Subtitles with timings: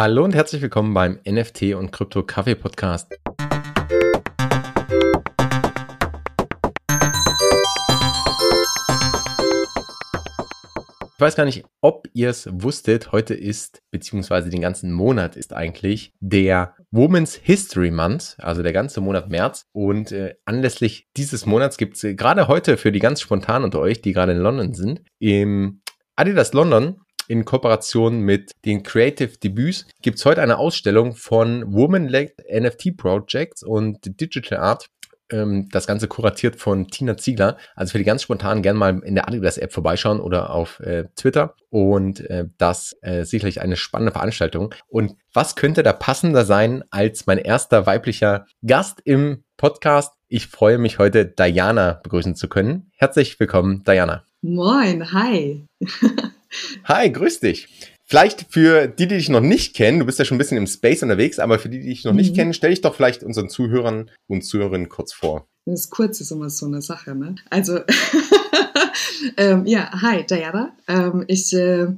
[0.00, 3.18] Hallo und herzlich willkommen beim NFT und Krypto Kaffee Podcast.
[11.02, 13.10] Ich weiß gar nicht, ob ihr es wusstet.
[13.10, 19.00] Heute ist, beziehungsweise den ganzen Monat ist eigentlich der Women's History Month, also der ganze
[19.00, 19.64] Monat März.
[19.72, 23.80] Und äh, anlässlich dieses Monats gibt es äh, gerade heute für die ganz spontan unter
[23.80, 25.80] euch, die gerade in London sind, im
[26.14, 32.32] Adidas London in Kooperation mit den Creative Debüts gibt es heute eine Ausstellung von Woman-led
[32.50, 34.88] NFT Projects und Digital Art
[35.30, 37.56] ähm, das Ganze kuratiert von Tina Ziegler.
[37.74, 41.54] Also für die ganz spontanen gerne mal in der Adidas-App vorbeischauen oder auf äh, Twitter.
[41.70, 44.74] Und äh, das äh, sicherlich eine spannende Veranstaltung.
[44.88, 50.14] Und was könnte da passender sein als mein erster weiblicher Gast im Podcast?
[50.28, 52.90] Ich freue mich heute, Diana begrüßen zu können.
[52.96, 54.24] Herzlich willkommen, Diana.
[54.40, 55.66] Moin, hi.
[56.84, 57.68] hi, grüß dich.
[58.10, 60.66] Vielleicht für die, die dich noch nicht kennen, du bist ja schon ein bisschen im
[60.66, 62.18] Space unterwegs, aber für die, die dich noch mhm.
[62.18, 65.46] nicht kennen, stell dich doch vielleicht unseren Zuhörern und Zuhörerinnen kurz vor.
[65.66, 67.34] Das kurz ist immer so eine Sache, ne?
[67.50, 67.80] Also,
[69.36, 70.74] ähm, ja, hi, Diana.
[70.88, 71.88] Ähm, ich, äh,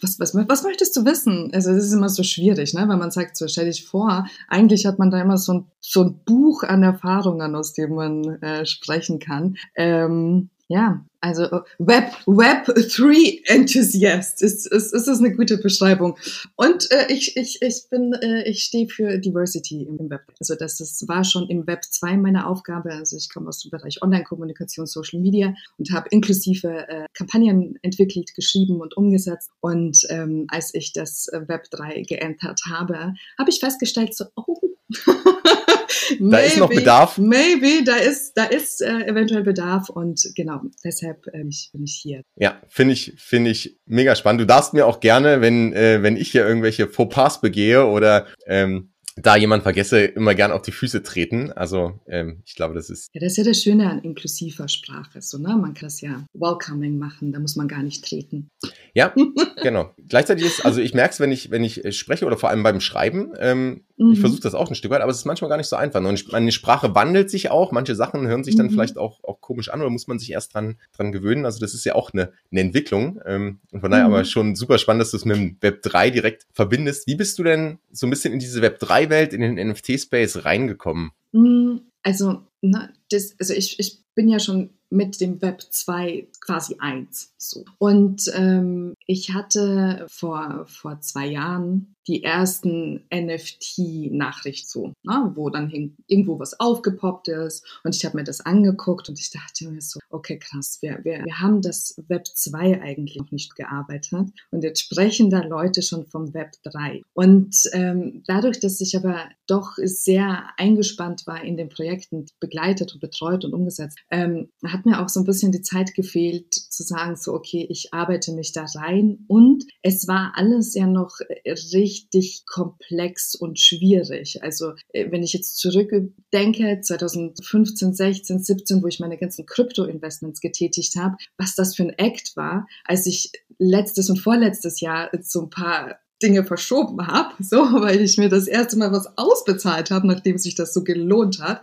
[0.00, 1.50] was, was, was möchtest du wissen?
[1.54, 2.88] Also, es ist immer so schwierig, ne?
[2.88, 6.02] Wenn man sagt, so stell dich vor, eigentlich hat man da immer so ein, so
[6.02, 9.56] ein Buch an Erfahrungen, aus dem man äh, sprechen kann.
[9.76, 16.18] Ähm, ja, also äh, Web, Web 3 Enthusiast ist, ist, ist das eine gute Beschreibung.
[16.56, 20.22] Und äh, ich, ich, ich bin, äh, ich stehe für Diversity im Web.
[20.40, 22.92] Also das, das war schon im Web 2 meine Aufgabe.
[22.92, 28.34] Also ich komme aus dem Bereich Online-Kommunikation, Social Media und habe inklusive äh, Kampagnen entwickelt,
[28.34, 29.50] geschrieben und umgesetzt.
[29.60, 34.60] Und ähm, als ich das Web 3 geändert habe, habe ich festgestellt, so, oh,
[36.18, 37.18] da maybe, ist noch Bedarf.
[37.18, 42.22] Maybe, da ist, da ist äh, eventuell Bedarf und genau, deshalb äh, bin ich hier.
[42.36, 44.42] Ja, finde ich, finde ich mega spannend.
[44.42, 48.91] Du darfst mir auch gerne, wenn, äh, wenn ich hier irgendwelche Fauxpas begehe oder ähm,
[49.16, 51.52] da jemand vergesse, immer gern auf die Füße treten.
[51.52, 53.10] Also ähm, ich glaube, das ist.
[53.12, 55.20] Ja, das ist ja das Schöne an inklusiver Sprache.
[55.20, 55.48] So, ne?
[55.48, 58.50] Man kann das ja welcoming machen, da muss man gar nicht treten.
[58.94, 59.14] Ja,
[59.62, 59.94] genau.
[60.08, 62.62] Gleichzeitig ist, also ich merke es, wenn ich, wenn ich äh, spreche oder vor allem
[62.62, 64.12] beim Schreiben, ähm, mhm.
[64.12, 66.00] ich versuche das auch ein Stück weit, aber es ist manchmal gar nicht so einfach.
[66.02, 68.70] Und meine Sprache wandelt sich auch, manche Sachen hören sich dann mhm.
[68.70, 71.44] vielleicht auch, auch komisch an oder muss man sich erst dran, dran gewöhnen.
[71.44, 73.20] Also das ist ja auch eine, eine Entwicklung.
[73.26, 74.14] Ähm, und von daher mhm.
[74.14, 77.06] aber schon super spannend, dass du es mit dem Web 3 direkt verbindest.
[77.06, 80.44] Wie bist du denn so ein bisschen in diese Web 3 Welt, in den NFT-Space
[80.44, 81.10] reingekommen?
[81.32, 86.76] Mm, also, na, das, also ich, ich bin ja schon mit dem Web 2 quasi
[86.78, 87.32] eins.
[87.38, 87.64] So.
[87.78, 95.70] Und ähm, ich hatte vor, vor zwei Jahren die ersten NFT-Nachrichten so, ne, wo dann
[96.06, 97.64] irgendwo was aufgepoppt ist.
[97.84, 101.24] Und ich habe mir das angeguckt und ich dachte mir so, okay, krass, wir, wir,
[101.24, 104.30] wir haben das Web 2 eigentlich noch nicht gearbeitet.
[104.50, 107.02] Und jetzt sprechen da Leute schon vom Web 3.
[107.14, 113.00] Und ähm, dadurch, dass ich aber doch sehr eingespannt war in den Projekten, begleitet und
[113.00, 117.16] betreut und umgesetzt, ähm, hat mir auch so ein bisschen die Zeit gefehlt zu sagen,
[117.16, 119.24] so, okay, ich arbeite mich da rein.
[119.28, 124.42] Und es war alles ja noch richtig richtig komplex und schwierig.
[124.42, 130.96] Also äh, wenn ich jetzt zurückdenke, 2015, 16, 17, wo ich meine ganzen Krypto-Investments getätigt
[130.96, 135.50] habe, was das für ein Act war, als ich letztes und vorletztes Jahr so ein
[135.50, 140.38] paar Dinge verschoben habe, so, weil ich mir das erste Mal was ausbezahlt habe, nachdem
[140.38, 141.62] sich das so gelohnt hat,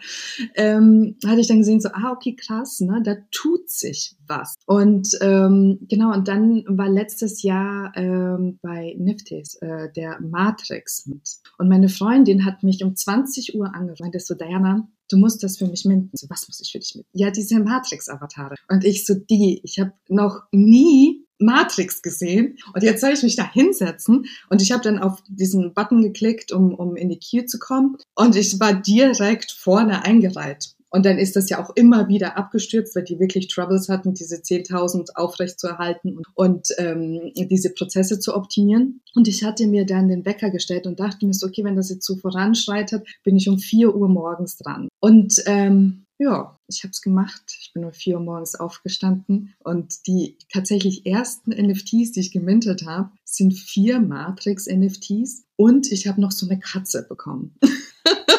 [0.56, 4.56] ähm, hatte ich dann gesehen, so, ah, okay, krass, ne, da tut sich was.
[4.66, 11.40] Und ähm, genau, und dann war letztes Jahr ähm, bei Niftis äh, der Matrix mit.
[11.58, 15.58] Und meine Freundin hat mich um 20 Uhr angerufen, meinte so, Diana, du musst das
[15.58, 16.12] für mich minden.
[16.14, 17.10] So, was muss ich für dich minden?
[17.14, 18.56] Ja, diese Matrix-Avatare.
[18.70, 23.36] Und ich so, die, ich habe noch nie Matrix gesehen und jetzt soll ich mich
[23.36, 27.46] da hinsetzen und ich habe dann auf diesen Button geklickt, um, um in die Queue
[27.46, 30.76] zu kommen und ich war direkt vorne eingereiht.
[30.92, 34.38] Und dann ist das ja auch immer wieder abgestürzt, weil die wirklich Troubles hatten, diese
[34.38, 39.02] 10.000 aufrechtzuerhalten und, und ähm, diese Prozesse zu optimieren.
[39.14, 41.90] Und ich hatte mir dann den Wecker gestellt und dachte mir so, okay, wenn das
[41.90, 44.90] jetzt so voranschreitet, bin ich um 4 Uhr morgens dran.
[45.00, 47.42] Und ähm, ja, ich habe es gemacht.
[47.62, 52.86] Ich bin um vier Uhr morgens aufgestanden und die tatsächlich ersten NFTs, die ich gemintet
[52.86, 57.56] habe, sind vier Matrix-NFTs und ich habe noch so eine Katze bekommen.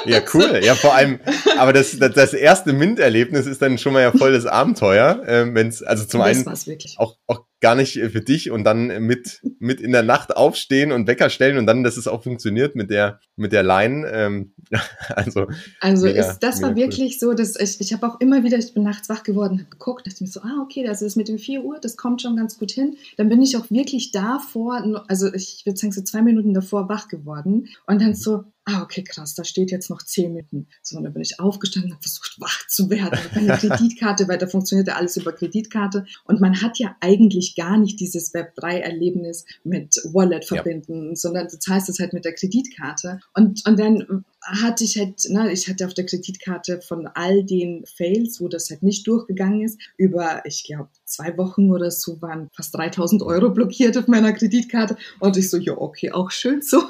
[0.05, 0.61] Ja, cool.
[0.63, 1.21] Ja, vor allem,
[1.59, 5.23] aber das, das, das erste Mint-Erlebnis ist dann schon mal ja voll das Abenteuer.
[5.27, 9.41] Ähm, wenn's, also zum das einen auch, auch gar nicht für dich und dann mit,
[9.59, 12.91] mit in der Nacht aufstehen und Wecker stellen und dann, dass es auch funktioniert mit
[12.91, 14.07] der, mit der Line.
[14.13, 14.55] Ähm,
[15.11, 15.47] also,
[15.81, 16.77] also mega, ist, das war cool.
[16.77, 19.71] wirklich so, dass ich, ich habe auch immer wieder, ich bin nachts wach geworden, habe
[19.71, 22.37] geguckt, dachte mir so, ah, okay, das ist mit dem 4 Uhr, das kommt schon
[22.37, 22.97] ganz gut hin.
[23.17, 27.09] Dann bin ich auch wirklich davor, also ich würde sagen so zwei Minuten davor wach
[27.09, 30.69] geworden und dann so, ah, okay, krass, da steht jetzt noch zehn Minuten.
[30.83, 33.19] So, und dann bin ich aufgestanden und habe versucht, wach zu werden.
[33.35, 36.05] Meine Kreditkarte, weil da funktionierte alles über Kreditkarte.
[36.25, 41.17] Und man hat ja eigentlich gar nicht dieses Web3-Erlebnis mit Wallet verbinden, ja.
[41.17, 43.21] sondern du zahlst es halt mit der Kreditkarte.
[43.35, 47.85] Und, und dann hatte ich halt, ne, ich hatte auf der Kreditkarte von all den
[47.87, 52.49] Fails, wo das halt nicht durchgegangen ist, über, ich glaube, zwei Wochen oder so waren
[52.55, 54.97] fast 3000 Euro blockiert auf meiner Kreditkarte.
[55.19, 56.83] Und ich so, ja, okay, auch schön so.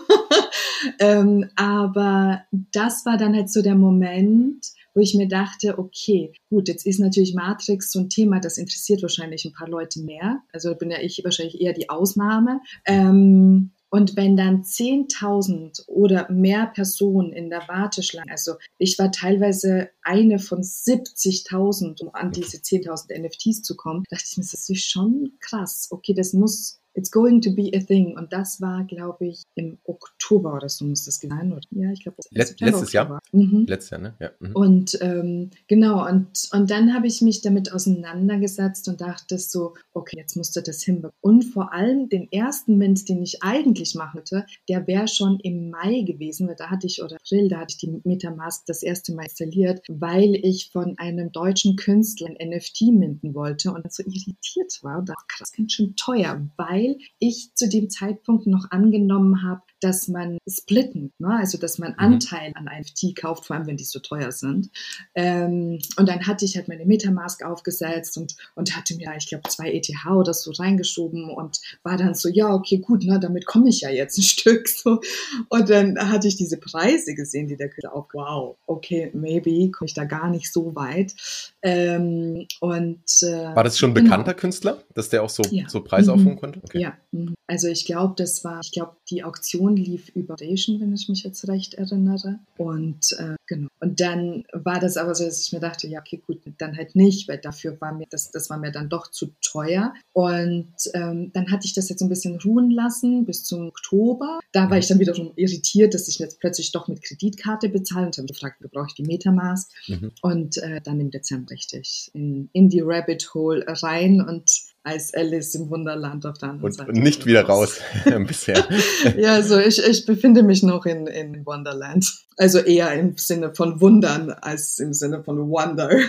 [0.99, 2.43] ähm, aber
[2.73, 7.00] das war dann halt so der Moment, wo ich mir dachte, okay, gut, jetzt ist
[7.00, 10.42] natürlich Matrix so ein Thema, das interessiert wahrscheinlich ein paar Leute mehr.
[10.52, 12.60] Also bin ja ich wahrscheinlich eher die Ausnahme.
[12.87, 19.90] Ähm, und wenn dann 10.000 oder mehr Personen in der Warteschlange, also ich war teilweise
[20.02, 24.90] eine von 70.000, um an diese 10.000 NFTs zu kommen, dachte ich mir, das ist
[24.90, 25.88] schon krass.
[25.90, 28.16] Okay, das muss It's going to be a thing.
[28.16, 31.52] Und das war, glaube ich, im Oktober oder so muss das sein.
[31.52, 31.60] Oder?
[31.70, 33.20] Ja, ich glaube, Let letztes Jahr.
[33.32, 33.66] Mhm.
[33.69, 34.14] Letztes Jahr, ne?
[34.19, 34.31] Ja.
[34.40, 34.52] Mhm.
[34.56, 40.16] Und ähm, genau, und, und dann habe ich mich damit auseinandergesetzt und dachte so, okay,
[40.19, 41.14] jetzt musst du das hinbekommen.
[41.20, 46.02] Und vor allem den ersten Mint, den ich eigentlich machte, der wäre schon im Mai
[46.02, 49.25] gewesen, weil da hatte ich, oder April, da hatte ich die Metamask das erste Mal
[49.25, 54.98] installiert, weil ich von einem deutschen Künstler ein NFT minten wollte und so irritiert war
[54.98, 59.62] und dachte, krass, ganz schön teuer, weil weil ich zu dem Zeitpunkt noch angenommen habe,
[59.81, 61.37] dass man splitten, ne?
[61.38, 61.99] also dass man mhm.
[61.99, 64.71] Anteil an NFT kauft, vor allem wenn die so teuer sind.
[65.15, 69.49] Ähm, und dann hatte ich halt meine Metamask aufgesetzt und, und hatte mir, ich glaube,
[69.49, 73.69] zwei ETH oder so reingeschoben und war dann so, ja, okay, gut, ne, damit komme
[73.69, 74.69] ich ja jetzt ein Stück.
[74.69, 75.00] So.
[75.49, 79.87] Und dann hatte ich diese Preise gesehen, die der Künstler auf, wow, okay, maybe komme
[79.87, 81.15] ich da gar nicht so weit.
[81.62, 84.11] Ähm, und, äh, war das schon ein genau.
[84.11, 85.69] bekannter Künstler, dass der auch so, ja.
[85.69, 86.21] so Preise mhm.
[86.21, 86.61] aufrufen konnte?
[86.65, 86.81] Okay.
[86.81, 87.35] Ja, mhm.
[87.50, 91.25] Also ich glaube, das war, ich glaube, die Auktion lief über Foundation, wenn ich mich
[91.25, 92.38] jetzt recht erinnere.
[92.56, 93.69] Und äh, genau.
[93.81, 96.94] Und dann war das aber so, dass ich mir dachte, ja, okay, gut, dann halt
[96.94, 99.93] nicht, weil dafür war mir das, das war mir dann doch zu teuer.
[100.12, 104.38] Und ähm, dann hatte ich das jetzt ein bisschen ruhen lassen bis zum Oktober.
[104.52, 108.17] Da war ich dann wiederum irritiert, dass ich jetzt plötzlich doch mit Kreditkarte bezahle und
[108.17, 109.70] habe gefragt, wo brauche ich die Metamask?
[109.88, 110.12] Mhm.
[110.23, 115.55] Und äh, dann im Dezember richtig in, in die Rabbit Hole rein und als Alice
[115.55, 116.91] im Wunderland auf der anderen und, Seite.
[116.91, 117.81] Und nicht wieder raus
[118.27, 118.67] bisher.
[119.19, 122.06] ja, also ich, ich befinde mich noch in, in Wonderland.
[122.37, 125.91] Also eher im Sinne von Wundern als im Sinne von Wonder.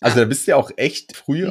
[0.00, 1.50] Also da bist du ja auch echt früh,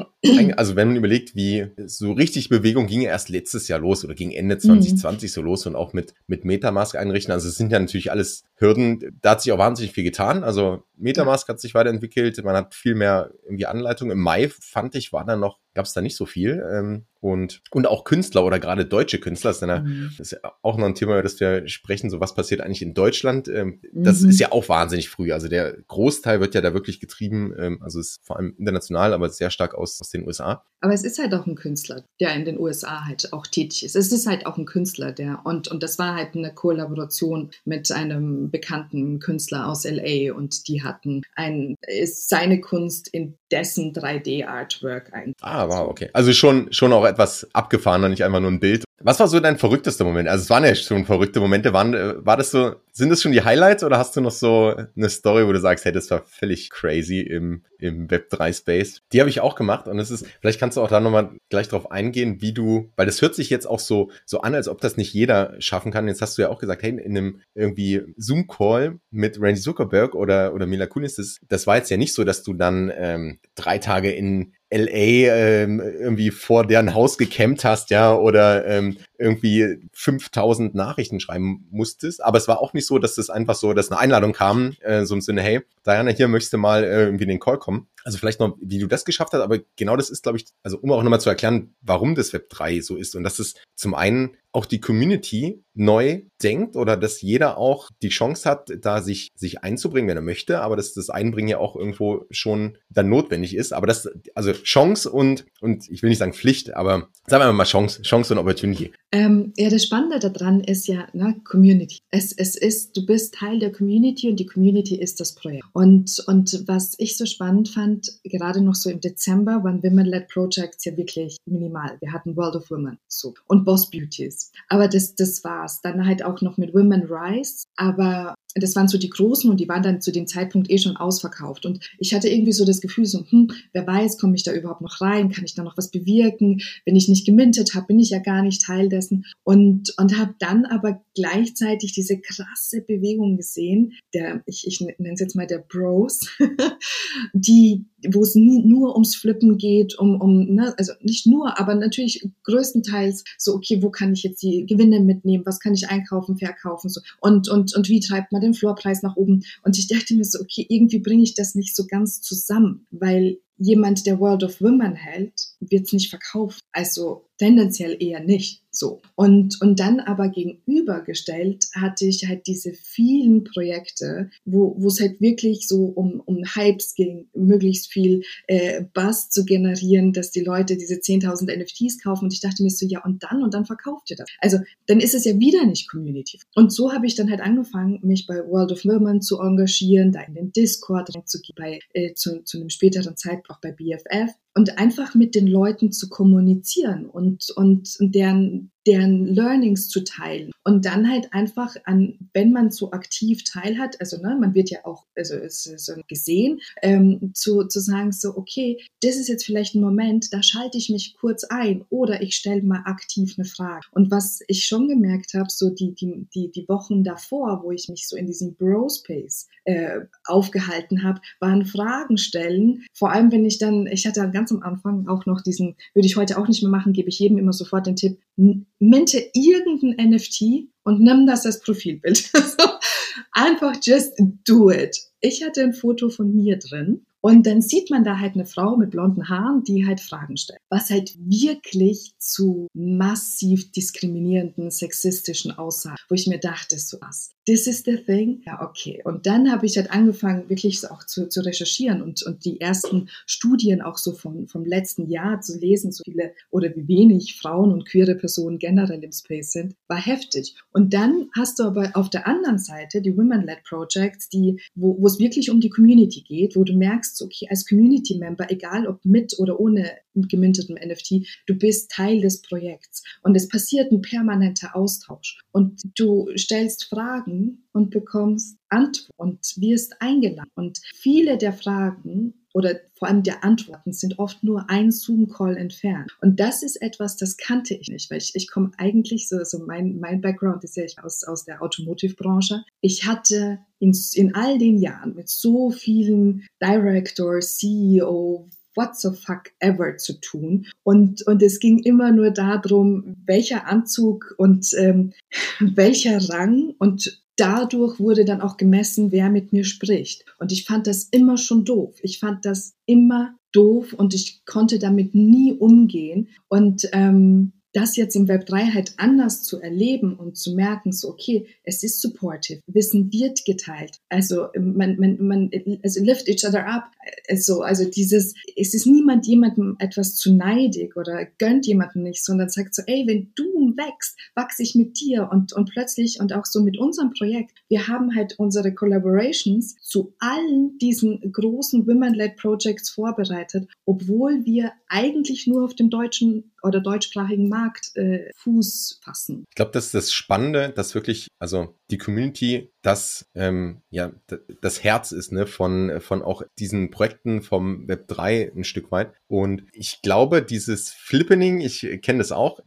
[0.56, 4.16] also wenn man überlegt, wie so richtig Bewegung ging ja erst letztes Jahr los oder
[4.16, 5.34] ging Ende 2020 mhm.
[5.34, 7.34] so los und auch mit, mit Metamask einrichten.
[7.34, 9.20] Also es sind ja natürlich alles Hürden.
[9.22, 10.46] Da hat sich auch wahnsinnig viel getan.
[10.46, 14.14] Also Metamask hat sich weiterentwickelt, man hat viel mehr irgendwie Anleitungen.
[14.14, 16.64] Im Mai fand ich, war da noch gab es da nicht so viel.
[16.74, 20.12] Ähm, und, und auch Künstler oder gerade deutsche Künstler, das ist, eine, mhm.
[20.18, 22.96] ist ja auch noch ein Thema, über das wir sprechen, so was passiert eigentlich in
[22.96, 23.48] Deutschland.
[23.48, 24.30] Ähm, das mhm.
[24.30, 25.32] ist ja auch wahnsinnig früh.
[25.32, 29.30] Also der Großteil wird ja da wirklich getrieben, ähm, also ist vor allem international, aber
[29.30, 30.64] sehr stark aus, aus den USA.
[30.82, 33.96] Aber es ist halt auch ein Künstler, der in den USA halt auch tätig ist.
[33.96, 37.92] Es ist halt auch ein Künstler, der, und, und das war halt eine Kollaboration mit
[37.92, 45.14] einem bekannten Künstler aus LA und die hatten ein, ist seine Kunst in dessen 3D-Artwork
[45.14, 45.34] ein.
[45.42, 46.10] Ah, wow, okay.
[46.14, 48.84] Also schon, schon auch etwas abgefahrener, nicht einfach nur ein Bild.
[49.00, 50.28] Was war so dein verrücktester Moment?
[50.28, 51.72] Also es waren ja schon verrückte Momente.
[51.72, 54.74] Waren, äh, war das so, sind das schon die Highlights oder hast du noch so
[54.96, 59.04] eine Story, wo du sagst, hey, das war völlig crazy im, im Web3 Space?
[59.14, 61.68] Die habe ich auch gemacht und es ist, vielleicht kannst du auch da nochmal gleich
[61.68, 64.82] drauf eingehen, wie du, weil das hört sich jetzt auch so, so an, als ob
[64.82, 66.08] das nicht jeder schaffen kann.
[66.08, 70.56] Jetzt hast du ja auch gesagt, hey, in einem irgendwie Zoom-Call mit Randy Zuckerberg oder,
[70.56, 73.78] oder Mila Kunis, das, das war jetzt ja nicht so, dass du dann ähm, drei
[73.78, 80.76] Tage in LA ähm, irgendwie vor deren Haus gecampt hast, ja, oder ähm, irgendwie 5000
[80.76, 82.24] Nachrichten schreiben musstest.
[82.24, 85.06] Aber es war auch nicht so, dass das einfach so, dass eine Einladung kam, äh,
[85.06, 87.88] so im Sinne, hey, Diana, hier möchtest du mal äh, irgendwie in den Call kommen.
[88.04, 90.78] Also vielleicht noch, wie du das geschafft hast, aber genau das ist, glaube ich, also
[90.78, 93.94] um auch nochmal zu erklären, warum das Web 3 so ist und dass es zum
[93.94, 99.30] einen auch die Community neu denkt oder dass jeder auch die Chance hat, da sich,
[99.36, 103.56] sich einzubringen, wenn er möchte, aber dass das Einbringen ja auch irgendwo schon dann notwendig
[103.56, 103.72] ist.
[103.72, 107.66] Aber das, also Chance und, und ich will nicht sagen Pflicht, aber sagen wir mal
[107.66, 108.92] Chance, Chance und Opportunity.
[109.12, 112.00] Ähm, ja, das Spannende daran ist ja ne, Community.
[112.10, 115.66] Es, es ist, du bist Teil der Community und die Community ist das Projekt.
[115.74, 120.86] Und, und was ich so spannend fand, gerade noch so im Dezember, waren Women-led Projects
[120.86, 121.98] ja wirklich minimal.
[122.00, 124.47] Wir hatten World of Women so und Boss Beauties.
[124.70, 125.82] Aber das, das war's.
[125.82, 127.66] Dann halt auch noch mit Women Rise.
[127.76, 130.98] Aber das waren so die großen und die waren dann zu dem Zeitpunkt eh schon
[130.98, 131.66] ausverkauft.
[131.66, 134.82] Und ich hatte irgendwie so das Gefühl, so, hm, wer weiß, komme ich da überhaupt
[134.82, 135.32] noch rein?
[135.32, 136.62] Kann ich da noch was bewirken?
[136.86, 139.26] Wenn ich nicht gemintet habe, bin ich ja gar nicht Teil dessen.
[139.44, 145.20] Und, und habe dann aber gleichzeitig diese krasse Bewegung gesehen, der, ich, ich nenne es
[145.20, 146.22] jetzt mal der Bros,
[147.34, 152.30] die, wo es nur ums Flippen geht, um, um ne, also nicht nur, aber natürlich
[152.44, 155.46] größtenteils so, okay, wo kann ich jetzt die Gewinne mitnehmen?
[155.46, 156.90] Was kann ich einkaufen, verkaufen?
[156.90, 157.02] So.
[157.20, 159.44] Und, und, und wie treibt man den Floorpreis nach oben?
[159.64, 163.38] Und ich dachte mir so, okay, irgendwie bringe ich das nicht so ganz zusammen, weil
[163.58, 166.60] jemand, der World of Women hält, wird es nicht verkaufen.
[166.72, 169.02] Also tendenziell eher nicht so.
[169.16, 175.68] Und, und dann aber gegenübergestellt hatte ich halt diese vielen Projekte, wo es halt wirklich
[175.68, 180.96] so um, um Hypes ging, möglichst viel äh, Buzz zu generieren, dass die Leute diese
[180.96, 182.26] 10.000 NFTs kaufen.
[182.26, 183.44] Und ich dachte mir so, ja, und dann?
[183.44, 184.30] Und dann verkauft ihr das.
[184.40, 186.40] Also dann ist es ja wieder nicht Community.
[186.56, 190.22] Und so habe ich dann halt angefangen, mich bei World of Women zu engagieren, da
[190.22, 194.80] in den Discord reinzugehen, bei, äh, zu, zu einem späteren Zeitpunkt auch bei BFF und
[194.80, 201.10] einfach mit den Leuten zu kommunizieren und, und deren, deren Learnings zu teilen und dann
[201.12, 205.36] halt einfach an, wenn man so aktiv teilhat, also ne, man wird ja auch, also
[205.36, 210.34] es ist gesehen, ähm, zu, zu sagen so, okay, das ist jetzt vielleicht ein Moment,
[210.34, 213.86] da schalte ich mich kurz ein oder ich stelle mal aktiv eine Frage.
[213.92, 217.90] Und was ich schon gemerkt habe, so die, die, die, die Wochen davor, wo ich
[217.90, 223.58] mich so in diesem Bro-Space äh, aufgehalten habe, waren Fragen stellen, vor allem wenn ich
[223.58, 226.72] dann, ich hatte ganz am Anfang auch noch diesen, würde ich heute auch nicht mehr
[226.72, 231.62] machen, gebe ich jedem immer sofort den Tipp, minte irgendein NFT und nimm das als
[231.62, 232.32] Profilbild.
[233.32, 234.14] einfach just
[234.46, 234.98] do it.
[235.22, 238.78] Ich hatte ein Foto von mir drin und dann sieht man da halt eine Frau
[238.78, 245.98] mit blonden Haaren, die halt Fragen stellt, was halt wirklich zu massiv diskriminierenden, sexistischen Aussagen,
[246.08, 248.44] wo ich mir dachte, so was, this is the thing?
[248.46, 249.02] Ja, okay.
[249.04, 253.10] Und dann habe ich halt angefangen, wirklich auch zu, zu recherchieren und, und die ersten
[253.26, 257.74] Studien auch so vom, vom letzten Jahr zu lesen, so viele oder wie wenig Frauen
[257.74, 260.56] und queere Personen generell im Space sind, war heftig.
[260.72, 264.30] Und dann hast du aber auf der anderen Seite die Women-led Projects,
[264.76, 269.04] wo es wirklich um die Community geht, wo du merkst, okay, als Community-Member, egal ob
[269.06, 274.76] mit oder ohne gemintetem NFT, du bist Teil des Projekts und es passiert ein permanenter
[274.76, 282.34] Austausch und du stellst Fragen und bekommst Antworten und wirst eingeladen und viele der Fragen
[282.54, 286.18] oder vor allem der Antworten sind oft nur ein Zoom-Call entfernt.
[286.22, 289.60] Und das ist etwas, das kannte ich nicht, weil ich, ich komme eigentlich so, so
[289.60, 292.64] mein, mein Background ist ja aus, aus der Automotive-Branche.
[292.82, 299.52] Ich hatte in, in all den Jahren mit so vielen Director, CEO, what the fuck
[299.60, 300.68] ever zu tun.
[300.84, 305.14] Und, und es ging immer nur darum, welcher Anzug und ähm,
[305.60, 310.26] welcher Rang und dadurch wurde dann auch gemessen, wer mit mir spricht.
[310.40, 311.98] Und ich fand das immer schon doof.
[312.02, 316.30] Ich fand das immer doof und ich konnte damit nie umgehen.
[316.48, 321.10] Und ähm, das jetzt im Web 3 halt anders zu erleben und zu merken, so
[321.10, 325.52] okay, es ist supportive, Wissen wird geteilt, also man, man, man
[325.84, 326.92] also lift each other up,
[327.30, 332.50] also, also dieses, es ist niemand jemandem etwas zu neidig oder gönnt jemandem nicht, sondern
[332.50, 335.30] sagt so, ey, wenn du wächst, wachse ich mit dir.
[335.32, 340.14] Und, und plötzlich und auch so mit unserem Projekt, wir haben halt unsere Collaborations zu
[340.20, 347.50] allen diesen großen Women-led Projects vorbereitet, obwohl wir eigentlich nur auf dem deutschen oder deutschsprachigen
[347.50, 349.46] Markt äh, Fuß fassen.
[349.50, 354.14] Ich glaube, das ist das Spannende, dass wirklich, also die Community das ähm, ja
[354.62, 359.12] das Herz ist ne von von auch diesen Projekten vom Web 3 ein Stück weit
[359.28, 362.62] und ich glaube dieses Flippening ich kenne das auch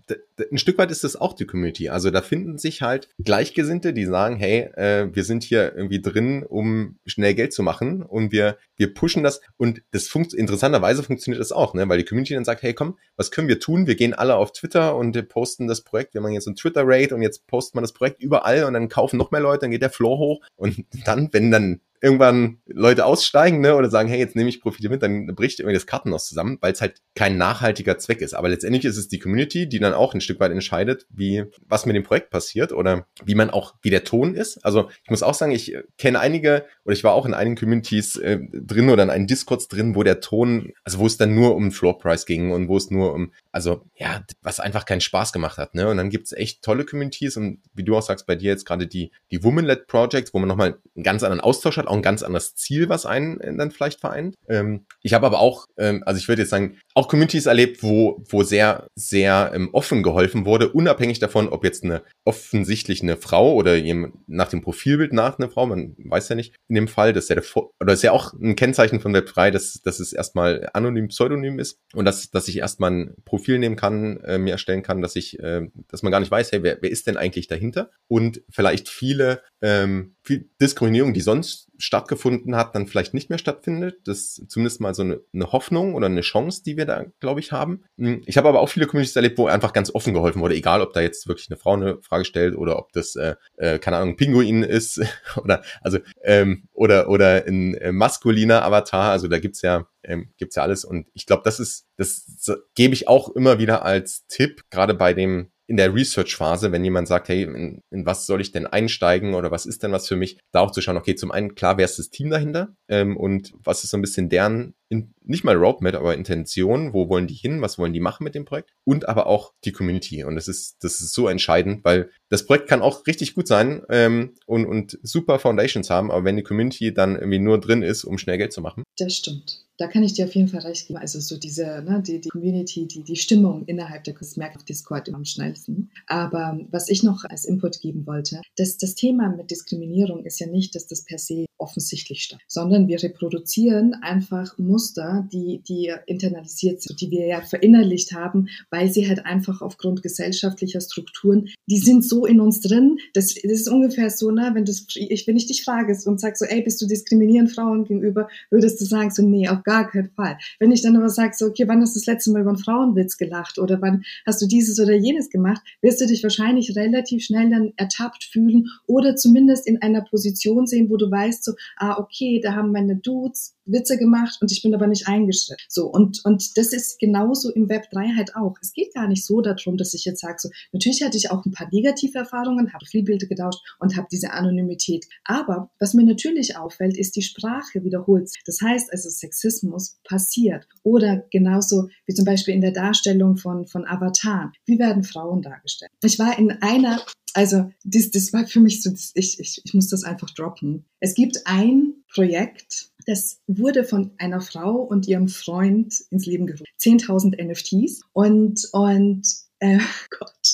[0.51, 1.89] ein Stück weit ist das auch die Community.
[1.89, 6.45] Also da finden sich halt Gleichgesinnte die sagen hey äh, wir sind hier irgendwie drin
[6.45, 9.41] um schnell Geld zu machen und wir wir pushen das.
[9.57, 11.89] Und das funkt interessanterweise funktioniert das auch ne?
[11.89, 13.87] Weil die Community dann sagt hey komm was können wir tun?
[13.87, 16.15] Wir gehen alle auf Twitter und posten das Projekt.
[16.15, 18.89] Wir machen jetzt ein Twitter Raid und jetzt posten wir das Projekt überall und dann
[18.89, 20.41] kaufen noch mehr Leute dann geht der Floor hoch.
[20.57, 24.89] Und dann, wenn dann irgendwann Leute aussteigen, ne, oder sagen, hey, jetzt nehme ich Profite
[24.89, 28.35] mit, dann bricht irgendwie das Kartenhaus zusammen, weil es halt kein nachhaltiger Zweck ist.
[28.35, 31.87] Aber letztendlich ist es die Community, die dann auch ein Stück weit entscheidet, wie, was
[31.87, 34.65] mit dem Projekt passiert oder wie man auch, wie der Ton ist.
[34.65, 38.17] Also ich muss auch sagen, ich kenne einige oder ich war auch in einigen Communities
[38.17, 41.55] äh, drin oder in einen Discords drin, wo der Ton, also wo es dann nur
[41.55, 45.33] um Floor Price ging und wo es nur um, also ja, was einfach keinen Spaß
[45.33, 45.75] gemacht hat.
[45.75, 45.89] Ne?
[45.89, 48.87] Und dann gibt's echt tolle Communities und wie du auch sagst, bei dir jetzt gerade
[48.87, 52.23] die, die Woman-led Projects, wo man nochmal einen ganz anderen Austausch hat, auch ein ganz
[52.23, 54.37] anderes Ziel, was einen dann vielleicht vereint.
[54.49, 58.23] Ähm, ich habe aber auch, ähm, also ich würde jetzt sagen, auch Communities erlebt, wo,
[58.29, 63.55] wo sehr, sehr ähm, offen geholfen wurde, unabhängig davon, ob jetzt eine offensichtlich eine Frau
[63.55, 67.15] oder jemand nach dem Profilbild nach eine Frau, man weiß ja nicht in dem Fall,
[67.15, 67.45] dass ja der,
[67.81, 71.79] oder ist ja auch ein Kennzeichen von Web3, dass, dass es erstmal anonym, pseudonym ist
[71.95, 75.39] und dass, dass ich erstmal ein Profil nehmen kann, äh, mir erstellen kann, dass ich,
[75.41, 77.91] äh, dass man gar nicht weiß, hey, wer, wer ist denn eigentlich dahinter?
[78.09, 84.01] Und vielleicht viele ähm, viel Diskriminierung, die sonst stattgefunden hat, dann vielleicht nicht mehr stattfindet.
[84.05, 87.41] Das ist zumindest mal so eine, eine Hoffnung oder eine Chance, die wir da, glaube
[87.41, 87.85] ich, haben.
[87.97, 90.81] Hm, ich habe aber auch viele Communities erlebt, wo einfach ganz offen geholfen wurde, egal
[90.81, 93.97] ob da jetzt wirklich eine Frau eine Frage stellt oder ob das, äh, äh, keine
[93.97, 95.01] Ahnung, ein Pinguin ist
[95.37, 99.11] oder also ähm, oder oder ein äh, maskuliner Avatar.
[99.11, 102.27] Also da gibt's ja ähm, ja alles und ich glaube, das ist das
[102.75, 107.07] gebe ich auch immer wieder als Tipp, gerade bei dem in der Research-Phase, wenn jemand
[107.07, 110.17] sagt, hey, in, in, was soll ich denn einsteigen oder was ist denn was für
[110.17, 113.17] mich, da auch zu schauen, okay, zum einen, klar, wer ist das Team dahinter ähm,
[113.17, 117.29] und was ist so ein bisschen deren, in, nicht mal Roadmap, aber Intention, wo wollen
[117.29, 120.35] die hin, was wollen die machen mit dem Projekt und aber auch die Community und
[120.35, 124.35] das ist, das ist so entscheidend, weil das Projekt kann auch richtig gut sein ähm,
[124.47, 128.19] und, und super Foundations haben, aber wenn die Community dann irgendwie nur drin ist, um
[128.19, 128.83] schnell Geld zu machen.
[128.99, 130.99] Das stimmt da kann ich dir auf jeden Fall recht geben.
[130.99, 134.65] Also so diese, ne, die, die Community, die, die Stimmung innerhalb der Kunst merkt auf
[134.65, 135.91] Discord immer am schnellsten.
[136.07, 140.47] Aber was ich noch als Input geben wollte, dass das Thema mit Diskriminierung ist ja
[140.47, 146.83] nicht, dass das per se offensichtlich statt, sondern wir reproduzieren einfach Muster, die, die internalisiert
[146.83, 152.05] sind, die wir ja verinnerlicht haben, weil sie halt einfach aufgrund gesellschaftlicher Strukturen, die sind
[152.05, 155.47] so in uns drin, das, das ist ungefähr so, ne, wenn, das, ich, wenn ich
[155.47, 159.23] dich frage und sag so, ey, bist du diskriminierend Frauen gegenüber, würdest du sagen so,
[159.23, 160.39] nee, auf gar keinen Fall.
[160.59, 162.59] Wenn ich dann aber sage, so, okay, wann hast du das letzte Mal über einen
[162.59, 167.25] Frauenwitz gelacht oder wann hast du dieses oder jenes gemacht, wirst du dich wahrscheinlich relativ
[167.25, 171.99] schnell dann ertappt fühlen oder zumindest in einer Position sehen, wo du weißt, so, ah,
[171.99, 175.63] okay, da haben meine Dudes Witze gemacht und ich bin aber nicht eingeschritten.
[175.69, 178.57] So, und, und das ist genauso im Web 3 halt auch.
[178.61, 181.45] Es geht gar nicht so darum, dass ich jetzt sage, so, natürlich hatte ich auch
[181.45, 185.07] ein paar negative Erfahrungen, habe viel Bilder getauscht und habe diese Anonymität.
[185.25, 188.31] Aber was mir natürlich auffällt, ist, die Sprache wiederholt.
[188.47, 190.67] Das heißt also, Sexismus passiert.
[190.83, 194.53] Oder genauso wie zum Beispiel in der Darstellung von, von Avatar.
[194.67, 195.91] Wie werden Frauen dargestellt?
[196.03, 197.01] Ich war in einer
[197.35, 200.85] also das, das war für mich so, ich, ich, ich muss das einfach droppen.
[201.01, 206.65] Es gibt ein Projekt, das wurde von einer Frau und ihrem Freund ins Leben gerufen.
[206.81, 209.23] 10.000 NFTs und, und
[209.61, 209.79] äh,
[210.19, 210.49] Gott,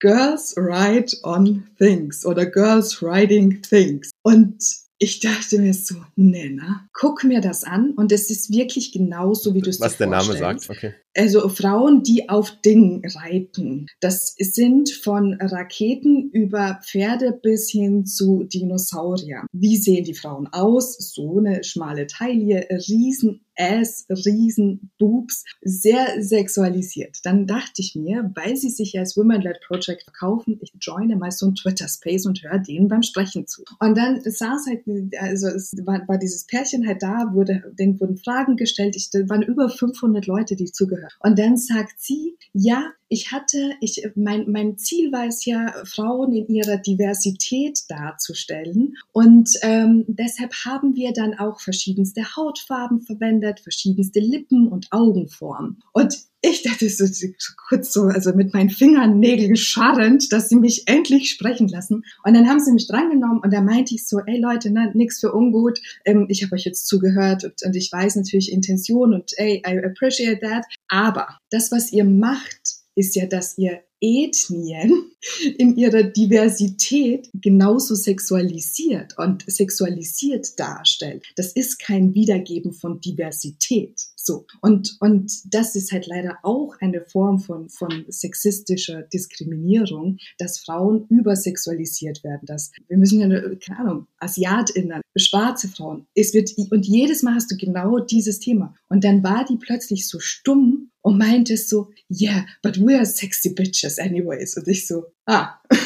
[0.00, 4.10] Girls Write on Things oder Girls Writing Things.
[4.22, 4.62] Und
[4.98, 9.60] ich dachte mir so, Nena, guck mir das an und es ist wirklich genauso, wie
[9.60, 10.94] du es dir Was der Name sagt, okay.
[11.16, 13.86] Also Frauen, die auf Dingen reiten.
[14.00, 19.46] Das sind von Raketen über Pferde bis hin zu Dinosauriern.
[19.52, 20.96] Wie sehen die Frauen aus?
[21.14, 27.18] So eine schmale Taille, riesen Ass, riesen Boobs, sehr sexualisiert.
[27.22, 31.46] Dann dachte ich mir, weil sie sich als Women-led Project verkaufen, ich joine mal so
[31.46, 33.62] ein Twitter-Space und höre denen beim Sprechen zu.
[33.78, 34.82] Und dann saß halt,
[35.20, 38.96] also es war, war dieses Pärchen halt da, wurde, denen wurden Fragen gestellt.
[38.96, 44.06] Ich, waren über 500 Leute, die zugehört und dann sagt sie, ja, ich hatte, ich,
[44.14, 48.96] mein, mein Ziel war es ja, Frauen in ihrer Diversität darzustellen.
[49.12, 55.82] Und ähm, deshalb haben wir dann auch verschiedenste Hautfarben verwendet, verschiedenste Lippen- und Augenformen.
[55.92, 57.26] Und ich dachte so, so
[57.68, 62.04] kurz so, also mit meinen Fingernägeln scharrend, dass sie mich endlich sprechen lassen.
[62.22, 65.20] Und dann haben sie mich drangenommen und da meinte ich so, ey Leute, ne, nix
[65.20, 65.80] für ungut.
[66.04, 69.78] Ähm, ich habe euch jetzt zugehört und, und ich weiß natürlich Intention und ey, I
[69.78, 70.66] appreciate that.
[70.88, 75.10] Aber das, was ihr macht, ist ja, dass ihr Ethnien
[75.58, 81.24] in ihrer Diversität genauso sexualisiert und sexualisiert darstellt.
[81.36, 83.98] Das ist kein Wiedergeben von Diversität.
[84.16, 84.46] So.
[84.62, 91.06] Und, und das ist halt leider auch eine Form von, von sexistischer Diskriminierung, dass Frauen
[91.08, 92.46] übersexualisiert werden.
[92.46, 96.06] Dass, wir müssen ja, keine Ahnung, AsiatInnen, schwarze Frauen.
[96.14, 98.74] Es wird, und jedes Mal hast du genau dieses Thema.
[98.88, 103.83] Und dann war die plötzlich so stumm und meinte so, yeah, but we're sexy bitches
[103.98, 104.56] anyways.
[104.56, 105.58] Und ich so, ah.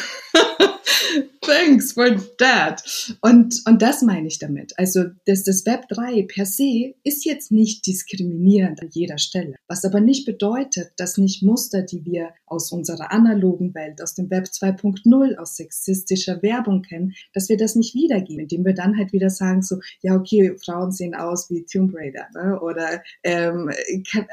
[1.48, 2.82] Thanks for that.
[3.22, 4.78] Und, und das meine ich damit.
[4.78, 9.56] Also das, das Web 3 per se ist jetzt nicht diskriminierend an jeder Stelle.
[9.66, 14.28] Was aber nicht bedeutet, dass nicht Muster, die wir aus unserer analogen Welt, aus dem
[14.30, 19.14] Web 2.0, aus sexistischer Werbung kennen, dass wir das nicht wiedergeben, indem wir dann halt
[19.14, 22.61] wieder sagen so, ja okay, Frauen sehen aus wie Tomb Raider ne?
[22.61, 23.70] oder ähm,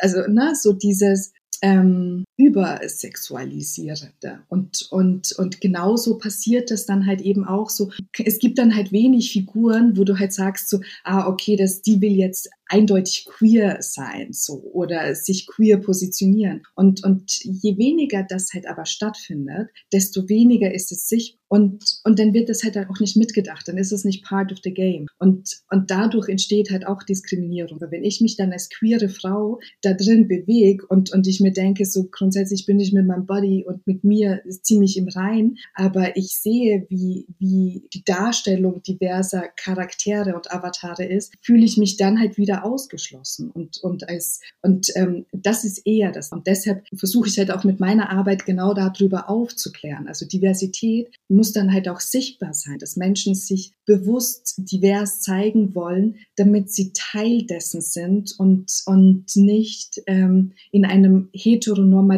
[0.02, 4.40] also ne, so dieses ähm, übersexualisierende.
[4.50, 7.92] Und, und, und genauso passiert das dann halt eben auch so.
[8.24, 12.02] Es gibt dann halt wenig Figuren, wo du halt sagst so, ah, okay, das, die
[12.02, 16.64] will jetzt eindeutig queer sein, so, oder sich queer positionieren.
[16.74, 22.18] Und, und je weniger das halt aber stattfindet, desto weniger ist es sich und, und
[22.18, 25.06] dann wird das halt auch nicht mitgedacht, dann ist es nicht part of the game.
[25.20, 27.80] Und, und dadurch entsteht halt auch Diskriminierung.
[27.80, 31.86] Wenn ich mich dann als queere Frau da drin bewege und, und ich mir denke,
[31.86, 36.40] so grundsätzlich bin ich mit meinem Body und mit mir ziemlich im Rein, aber ich
[36.40, 42.40] sehe, wie, wie die Darstellung diverser Charaktere und Avatare ist, fühle ich mich dann halt
[42.40, 43.52] wieder ausgeschlossen.
[43.52, 46.32] Und, und, als, und ähm, das ist eher das.
[46.32, 50.08] Und deshalb versuche ich halt auch mit meiner Arbeit genau darüber aufzuklären.
[50.08, 56.16] Also Diversität muss dann halt auch sichtbar sein, dass Menschen sich bewusst divers zeigen wollen,
[56.38, 62.15] damit sie Teil dessen sind und, und nicht ähm, in einem heteronormativen,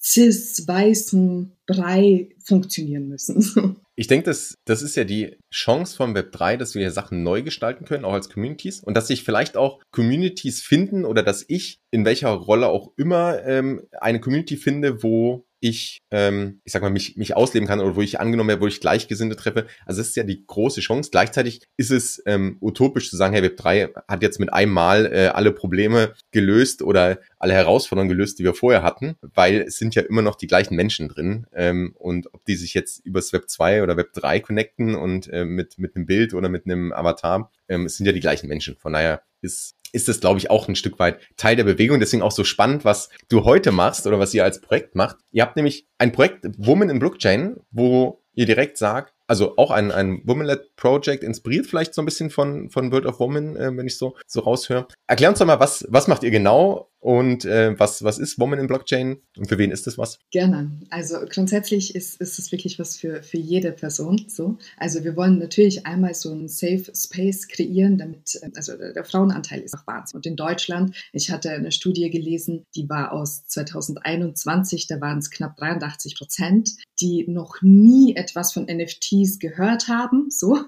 [0.00, 3.76] cis-weißen Brei funktionieren müssen.
[3.94, 7.42] Ich denke, das, das ist ja die Chance vom Web 3, dass wir Sachen neu
[7.42, 8.80] gestalten können, auch als Communities.
[8.80, 13.44] Und dass sich vielleicht auch Communities finden oder dass ich in welcher Rolle auch immer
[13.44, 17.94] ähm, eine Community finde, wo ich, ähm, ich sag mal, mich, mich ausleben kann oder
[17.94, 19.66] wo ich angenommen werde, wo ich Gleichgesinnte treffe.
[19.86, 21.10] Also das ist ja die große Chance.
[21.12, 25.06] Gleichzeitig ist es ähm, utopisch zu sagen, hey, Web 3 hat jetzt mit einem Mal
[25.06, 29.94] äh, alle Probleme gelöst oder alle Herausforderungen gelöst, die wir vorher hatten, weil es sind
[29.94, 31.46] ja immer noch die gleichen Menschen drin.
[31.54, 35.44] Ähm, und ob die sich jetzt übers Web 2 oder Web 3 connecten und äh,
[35.44, 38.76] mit, mit einem Bild oder mit einem Avatar, ähm, es sind ja die gleichen Menschen.
[38.76, 42.00] Von daher ist ist das, glaube ich, auch ein Stück weit Teil der Bewegung.
[42.00, 45.16] Deswegen auch so spannend, was du heute machst oder was ihr als Projekt macht.
[45.30, 49.92] Ihr habt nämlich ein Projekt Woman in Blockchain, wo ihr direkt sagt, also auch ein,
[49.92, 53.86] ein Woman-led Project, inspiriert vielleicht so ein bisschen von, von World of Woman, äh, wenn
[53.86, 54.88] ich so, so raushöre.
[55.06, 58.60] Erklär uns doch mal, was, was macht ihr genau und äh, was, was ist Woman
[58.60, 60.20] in Blockchain und für wen ist das was?
[60.30, 60.70] Gerne.
[60.88, 64.56] Also grundsätzlich ist, ist es wirklich was für, für jede Person so.
[64.76, 69.62] Also wir wollen natürlich einmal so einen Safe Space kreieren, damit, äh, also der, Frauenanteil
[69.62, 70.18] ist auch Wahnsinn.
[70.18, 75.32] Und in Deutschland, ich hatte eine Studie gelesen, die war aus 2021, da waren es
[75.32, 80.66] knapp 83 Prozent, die noch nie etwas von NFTs gehört haben, so.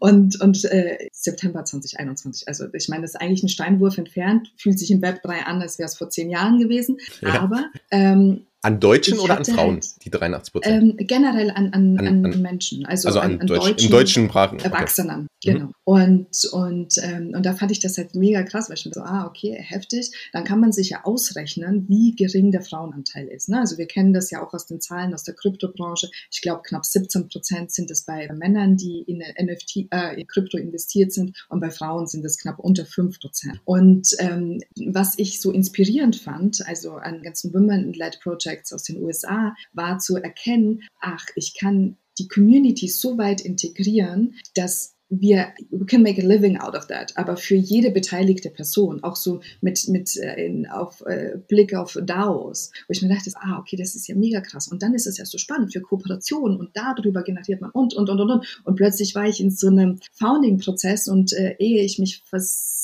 [0.00, 2.48] Und, und äh, September 2021.
[2.48, 5.62] Also ich meine, das ist eigentlich ein Steinwurf entfernt, fühlt sich im Web 3 an,
[5.62, 6.98] als wäre es vor zehn Jahren gewesen.
[7.20, 7.40] Ja.
[7.40, 10.82] Aber ähm, an Deutschen oder an Frauen, halt, die 83 Prozent?
[10.82, 14.58] Ähm, generell an, an, an, an, Menschen, also, also an, Deutsch, deutschen, deutschen Sprachen.
[14.58, 15.52] Erwachsenen, okay.
[15.52, 15.66] genau.
[15.66, 15.72] Mhm.
[15.84, 19.02] Und, und, ähm, und da fand ich das halt mega krass, weil ich mir so,
[19.02, 20.10] ah, okay, heftig.
[20.32, 23.48] Dann kann man sich ja ausrechnen, wie gering der Frauenanteil ist.
[23.48, 23.60] Ne?
[23.60, 26.10] Also wir kennen das ja auch aus den Zahlen aus der Kryptobranche.
[26.32, 30.58] Ich glaube, knapp 17 Prozent sind es bei Männern, die in NFT, äh, in Krypto
[30.58, 33.60] investiert sind und bei Frauen sind es knapp unter 5 Prozent.
[33.64, 39.02] Und ähm, was ich so inspirierend fand, also an ganzen Women-led Project Projects aus den
[39.02, 45.86] USA war zu erkennen, ach, ich kann die Community so weit integrieren, dass wir we
[45.86, 49.86] can make a living out of that, aber für jede beteiligte Person, auch so mit
[49.86, 53.94] mit äh, in, auf äh, Blick auf DAOs, wo ich mir dachte, ah okay, das
[53.94, 54.66] ist ja mega krass.
[54.66, 58.10] Und dann ist es ja so spannend für Kooperationen und darüber generiert man und und
[58.10, 58.60] und und und.
[58.64, 62.24] Und plötzlich war ich in so einem Founding-Prozess und äh, ehe ich mich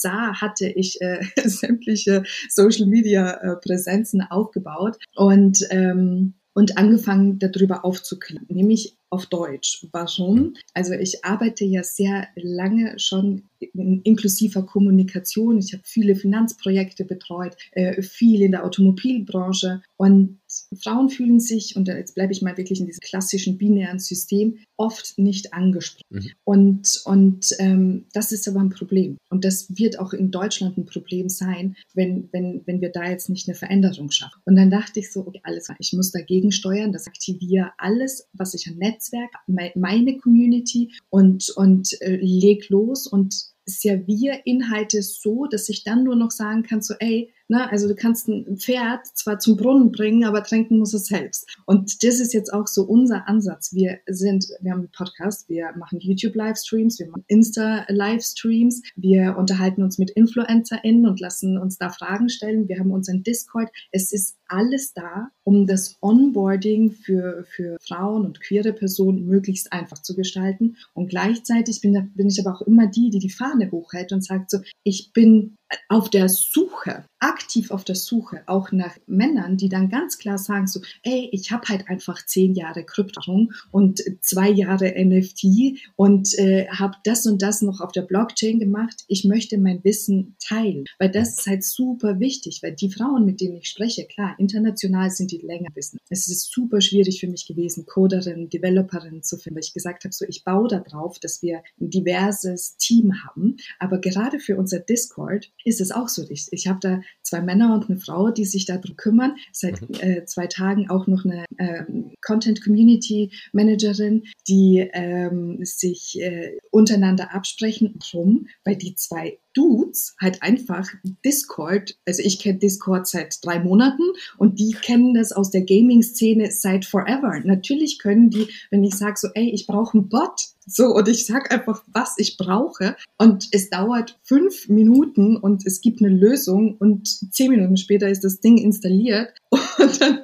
[0.03, 8.45] versah, hatte ich äh, sämtliche Social Media äh, aufgebaut und ähm, und angefangen darüber aufzuklären,
[8.51, 9.87] nämlich auf Deutsch.
[9.93, 10.55] Warum?
[10.75, 15.57] Also ich arbeite ja sehr lange schon in inklusiver Kommunikation.
[15.57, 20.41] Ich habe viele Finanzprojekte betreut, äh, viel in der Automobilbranche und
[20.77, 25.19] Frauen fühlen sich, und jetzt bleibe ich mal wirklich in diesem klassischen binären System, oft
[25.19, 26.03] nicht angesprochen.
[26.11, 26.31] Mhm.
[26.45, 29.17] Und, und ähm, das ist aber ein Problem.
[29.31, 33.29] Und das wird auch in Deutschland ein Problem sein, wenn, wenn, wenn wir da jetzt
[33.29, 34.41] nicht eine Veränderung schaffen.
[34.45, 38.55] Und dann dachte ich so, okay, alles, ich muss dagegen steuern, das aktiviere alles, was
[38.55, 45.69] ich an Netzwerk, meine Community und, und äh, leg los und serviere Inhalte so, dass
[45.69, 49.39] ich dann nur noch sagen kann, so, ey, ne, also du kannst ein Pferd zwar
[49.39, 51.47] zum Brunnen bringen, aber tränken muss es selbst.
[51.67, 53.75] Und das ist jetzt auch so unser Ansatz.
[53.75, 59.99] Wir sind, wir haben einen Podcast, wir machen YouTube-Livestreams, wir machen Insta-Livestreams, wir unterhalten uns
[59.99, 62.69] mit InfluencerInnen und lassen uns da Fragen stellen.
[62.69, 63.69] Wir haben unseren Discord.
[63.91, 69.99] Es ist alles da, um das Onboarding für, für Frauen und queere Personen möglichst einfach
[70.03, 70.77] zu gestalten.
[70.95, 74.51] Und gleichzeitig bin, bin ich aber auch immer die, die die Fahne hochhält und sagt
[74.51, 75.57] so, ich bin
[75.89, 80.67] auf der Suche, aktiv auf der Suche, auch nach Männern, die dann ganz klar sagen
[80.67, 86.67] so, ey, ich habe halt einfach zehn Jahre Kryptowährung und zwei Jahre NFT und äh,
[86.69, 89.05] habe das und das noch auf der Blockchain gemacht.
[89.09, 93.41] Ich möchte mein Wissen teilen, weil das ist halt super wichtig, weil die Frauen, mit
[93.41, 95.99] denen ich spreche, klar, international sind die länger wissen.
[96.09, 100.13] Es ist super schwierig für mich gewesen, Coderinnen, Developerinnen zu finden, weil ich gesagt habe,
[100.13, 105.51] so ich baue darauf, dass wir ein diverses Team haben, aber gerade für unser Discord
[105.65, 106.25] ist es auch so.
[106.29, 109.37] Ich, ich habe da zwei Männer und eine Frau, die sich darum kümmern.
[109.53, 109.95] Seit mhm.
[110.01, 117.35] äh, zwei Tagen auch noch eine ähm, Content Community Managerin, die ähm, sich äh, untereinander
[117.35, 117.99] absprechen.
[118.13, 118.49] Warum?
[118.65, 120.89] Weil die zwei Dudes halt einfach
[121.25, 124.03] Discord, also ich kenne Discord seit drei Monaten
[124.39, 127.41] und die kennen das aus der Gaming-Szene seit forever.
[127.45, 131.27] Natürlich können die, wenn ich sage so, ey, ich brauche einen Bot, so, und ich
[131.27, 132.97] sag einfach, was ich brauche.
[133.19, 138.25] Und es dauert fünf Minuten und es gibt eine Lösung und zehn Minuten später ist
[138.25, 139.33] das Ding installiert
[139.79, 140.21] und dann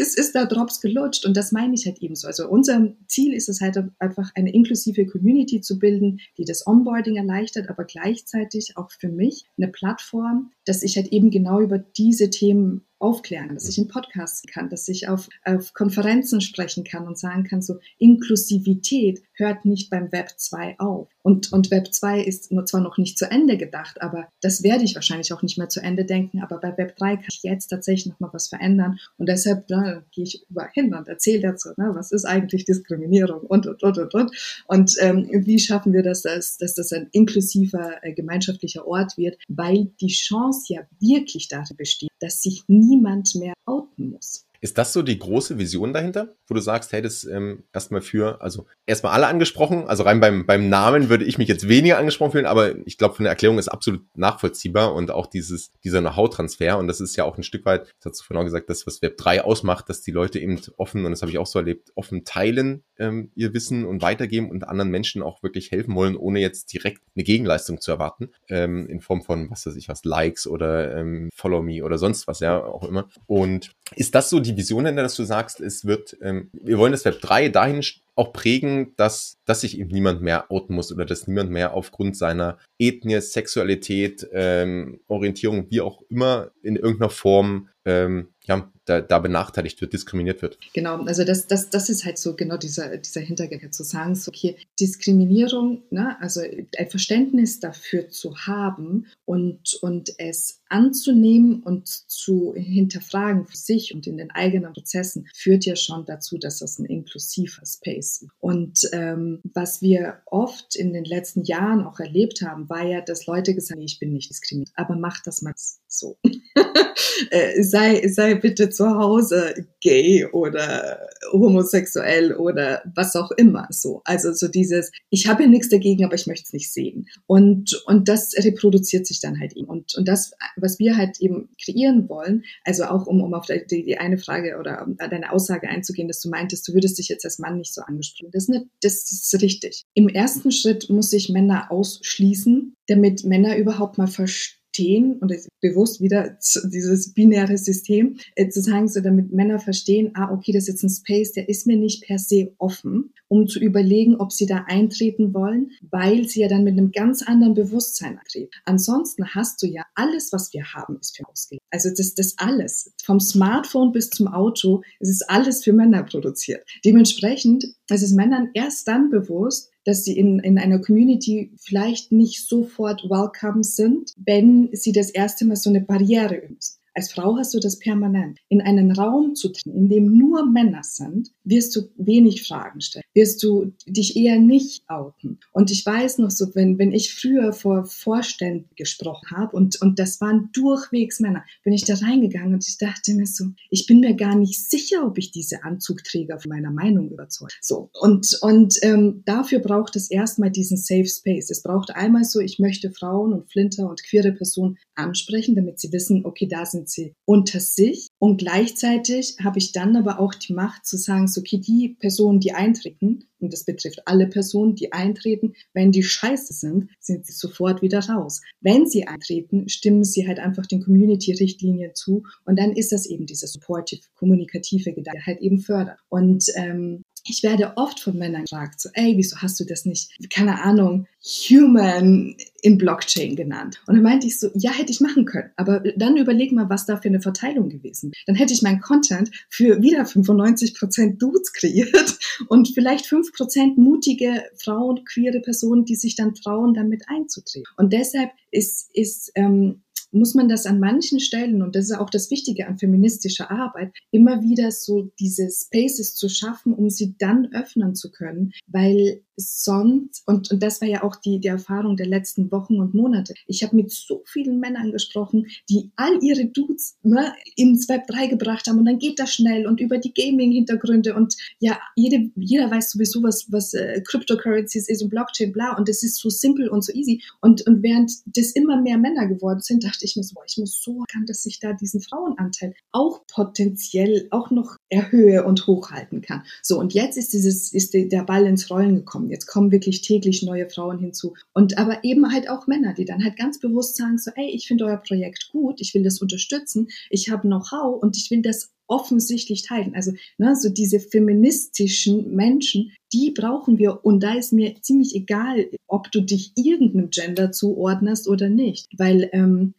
[0.00, 1.26] ist, ist da Drops gelutscht.
[1.26, 2.26] Und das meine ich halt ebenso.
[2.26, 7.16] Also unser Ziel ist es halt einfach eine inklusive Community zu bilden, die das Onboarding
[7.16, 12.30] erleichtert, aber gleichzeitig auch für mich eine Plattform, dass ich halt eben genau über diese
[12.30, 17.18] Themen aufklären, dass ich in Podcasts kann, dass ich auf, auf Konferenzen sprechen kann und
[17.18, 21.08] sagen kann, so Inklusivität hört nicht beim Web 2 auf.
[21.22, 24.94] Und, und Web 2 ist zwar noch nicht zu Ende gedacht, aber das werde ich
[24.94, 26.40] wahrscheinlich auch nicht mehr zu Ende denken.
[26.40, 28.98] Aber bei Web 3 kann ich jetzt tatsächlich noch mal was verändern.
[29.16, 33.40] Und deshalb ne, gehe ich überall hin und erzähle dazu, ne, was ist eigentlich Diskriminierung
[33.40, 34.64] und, und, und, und, und.
[34.66, 39.38] Und ähm, wie schaffen wir das, dass, dass das ein inklusiver, äh, gemeinschaftlicher Ort wird,
[39.48, 44.47] weil die Chance ja wirklich darin besteht, dass sich niemand mehr outen muss.
[44.60, 48.40] Ist das so die große Vision dahinter, wo du sagst, hey, das ähm, erstmal für,
[48.40, 52.32] also erstmal alle angesprochen, also rein beim, beim Namen würde ich mich jetzt weniger angesprochen
[52.32, 56.78] fühlen, aber ich glaube, von der Erklärung ist absolut nachvollziehbar und auch dieses, dieser Know-how-Transfer
[56.78, 58.86] und das ist ja auch ein Stück weit, das hast du vorhin auch gesagt, das,
[58.86, 61.58] was Web 3 ausmacht, dass die Leute eben offen, und das habe ich auch so
[61.58, 66.16] erlebt, offen teilen ähm, ihr Wissen und weitergeben und anderen Menschen auch wirklich helfen wollen,
[66.16, 70.04] ohne jetzt direkt eine Gegenleistung zu erwarten, ähm, in Form von, was weiß ich was,
[70.04, 73.08] Likes oder ähm, Follow Me oder sonst was, ja, auch immer.
[73.26, 76.78] Und ist das so die Vision, in der dass du sagst, es wird, ähm, wir
[76.78, 77.82] wollen das Web 3 dahin
[78.14, 82.16] auch prägen, dass, dass sich eben niemand mehr outen muss oder dass niemand mehr aufgrund
[82.16, 89.18] seiner Ethnie, Sexualität, ähm, Orientierung, wie auch immer in irgendeiner Form ähm, ja, da, da
[89.18, 90.58] benachteiligt wird, diskriminiert wird.
[90.72, 94.30] Genau, also das, das, das ist halt so genau dieser, dieser Hintergedanke zu sagen, so,
[94.30, 102.54] okay, Diskriminierung, ne, also ein Verständnis dafür zu haben und, und es anzunehmen und zu
[102.54, 106.84] hinterfragen für sich und in den eigenen Prozessen, führt ja schon dazu, dass das ein
[106.84, 108.30] inklusiver Space ist.
[108.38, 113.26] Und ähm, was wir oft in den letzten Jahren auch erlebt haben, war ja, dass
[113.26, 115.54] Leute gesagt haben, ich bin nicht diskriminiert, aber mach das mal
[115.88, 116.18] so.
[117.30, 121.00] äh, sei, sei bitte zu Hause gay oder
[121.32, 124.02] homosexuell oder was auch immer so.
[124.04, 127.06] Also so dieses, ich habe ja nichts dagegen, aber ich möchte es nicht sehen.
[127.26, 129.68] Und, und das reproduziert sich dann halt eben.
[129.68, 133.84] Und, und das, was wir halt eben kreieren wollen, also auch um, um auf die,
[133.84, 137.38] die eine Frage oder deine Aussage einzugehen, dass du meintest, du würdest dich jetzt als
[137.38, 138.30] Mann nicht so angesprochen.
[138.32, 139.84] Das ist, nicht, das ist richtig.
[139.94, 146.00] Im ersten Schritt muss ich Männer ausschließen, damit Männer überhaupt mal verstehen, verstehen und bewusst
[146.00, 150.68] wieder dieses binäre System äh, zu sagen, so damit Männer verstehen, ah, okay, das ist
[150.68, 154.46] jetzt ein Space, der ist mir nicht per se offen, um zu überlegen, ob sie
[154.46, 158.50] da eintreten wollen, weil sie ja dann mit einem ganz anderen Bewusstsein eintreten.
[158.64, 161.64] Ansonsten hast du ja alles, was wir haben, ist für ausgelegt.
[161.70, 166.66] Also das, das alles, vom Smartphone bis zum Auto, es ist alles für Männer produziert.
[166.84, 167.64] Dementsprechend
[167.94, 173.04] ist es Männern erst dann bewusst, dass sie in, in einer Community vielleicht nicht sofort
[173.04, 176.58] welcome sind, wenn sie das erste Mal so eine Barriere üben.
[176.98, 178.40] Als Frau hast du das permanent.
[178.48, 183.04] In einen Raum zu treten, in dem nur Männer sind, wirst du wenig Fragen stellen,
[183.14, 185.38] wirst du dich eher nicht outen.
[185.52, 190.00] Und ich weiß noch so, wenn, wenn ich früher vor Vorständen gesprochen habe und, und
[190.00, 194.00] das waren durchwegs Männer, bin ich da reingegangen und ich dachte mir so, ich bin
[194.00, 197.54] mir gar nicht sicher, ob ich diese Anzugträger von meiner Meinung überzeuge.
[197.60, 197.90] So.
[198.00, 201.48] Und, und ähm, dafür braucht es erstmal diesen Safe Space.
[201.50, 205.92] Es braucht einmal so, ich möchte Frauen und Flinter und queere Personen ansprechen, damit sie
[205.92, 208.08] wissen, okay, da sind sie unter sich.
[208.18, 212.40] Und gleichzeitig habe ich dann aber auch die Macht zu sagen, so, okay, die Personen,
[212.40, 217.32] die eintreten, und das betrifft alle Personen, die eintreten, wenn die scheiße sind, sind sie
[217.32, 218.40] sofort wieder raus.
[218.60, 223.26] Wenn sie eintreten, stimmen sie halt einfach den Community-Richtlinien zu und dann ist das eben
[223.26, 225.98] diese supportive, kommunikative Gedanke, halt eben fördert.
[226.08, 230.10] Und ähm, ich werde oft von Männern gefragt, so, ey, wieso hast du das nicht,
[230.30, 233.80] keine Ahnung, Human in Blockchain genannt?
[233.86, 235.50] Und dann meinte ich so, ja, hätte ich machen können.
[235.56, 238.12] Aber dann überleg mal, was da für eine Verteilung gewesen.
[238.26, 245.04] Dann hätte ich meinen Content für wieder 95% Dudes kreiert und vielleicht 5% mutige Frauen,
[245.04, 247.72] queere Personen, die sich dann trauen, damit einzutreten.
[247.76, 252.10] Und deshalb ist, ist ähm, muss man das an manchen Stellen, und das ist auch
[252.10, 257.52] das Wichtige an feministischer Arbeit, immer wieder so diese Spaces zu schaffen, um sie dann
[257.52, 262.06] öffnen zu können, weil sonst, und, und das war ja auch die, die Erfahrung der
[262.06, 266.96] letzten Wochen und Monate, ich habe mit so vielen Männern gesprochen, die all ihre Dudes
[267.02, 268.78] ne, ins Web 3 gebracht haben.
[268.78, 271.14] Und dann geht das schnell und über die Gaming-Hintergründe.
[271.14, 275.88] Und ja, jede, jeder weiß sowieso, was, was äh, Cryptocurrencies ist und Blockchain, bla, und
[275.88, 277.22] das ist so simpel und so easy.
[277.40, 280.58] Und, und während das immer mehr Männer geworden sind, dachte ich mir so, boah, ich
[280.58, 286.22] muss so erkannt, dass ich da diesen Frauenanteil auch potenziell auch noch erhöhe und hochhalten
[286.22, 286.42] kann.
[286.62, 289.30] So, und jetzt ist dieses, ist der Ball ins Rollen gekommen.
[289.30, 291.34] Jetzt kommen wirklich täglich neue Frauen hinzu.
[291.52, 294.66] Und aber eben halt auch Männer, die dann halt ganz bewusst sagen so, ey, ich
[294.66, 298.70] finde euer Projekt gut, ich will das unterstützen, ich habe Know-how und ich will das
[298.88, 299.94] offensichtlich teilen.
[299.94, 304.04] Also ne, so diese feministischen Menschen, die brauchen wir.
[304.04, 308.88] Und da ist mir ziemlich egal, ob du dich irgendeinem Gender zuordnest oder nicht.
[308.96, 309.74] Weil ähm,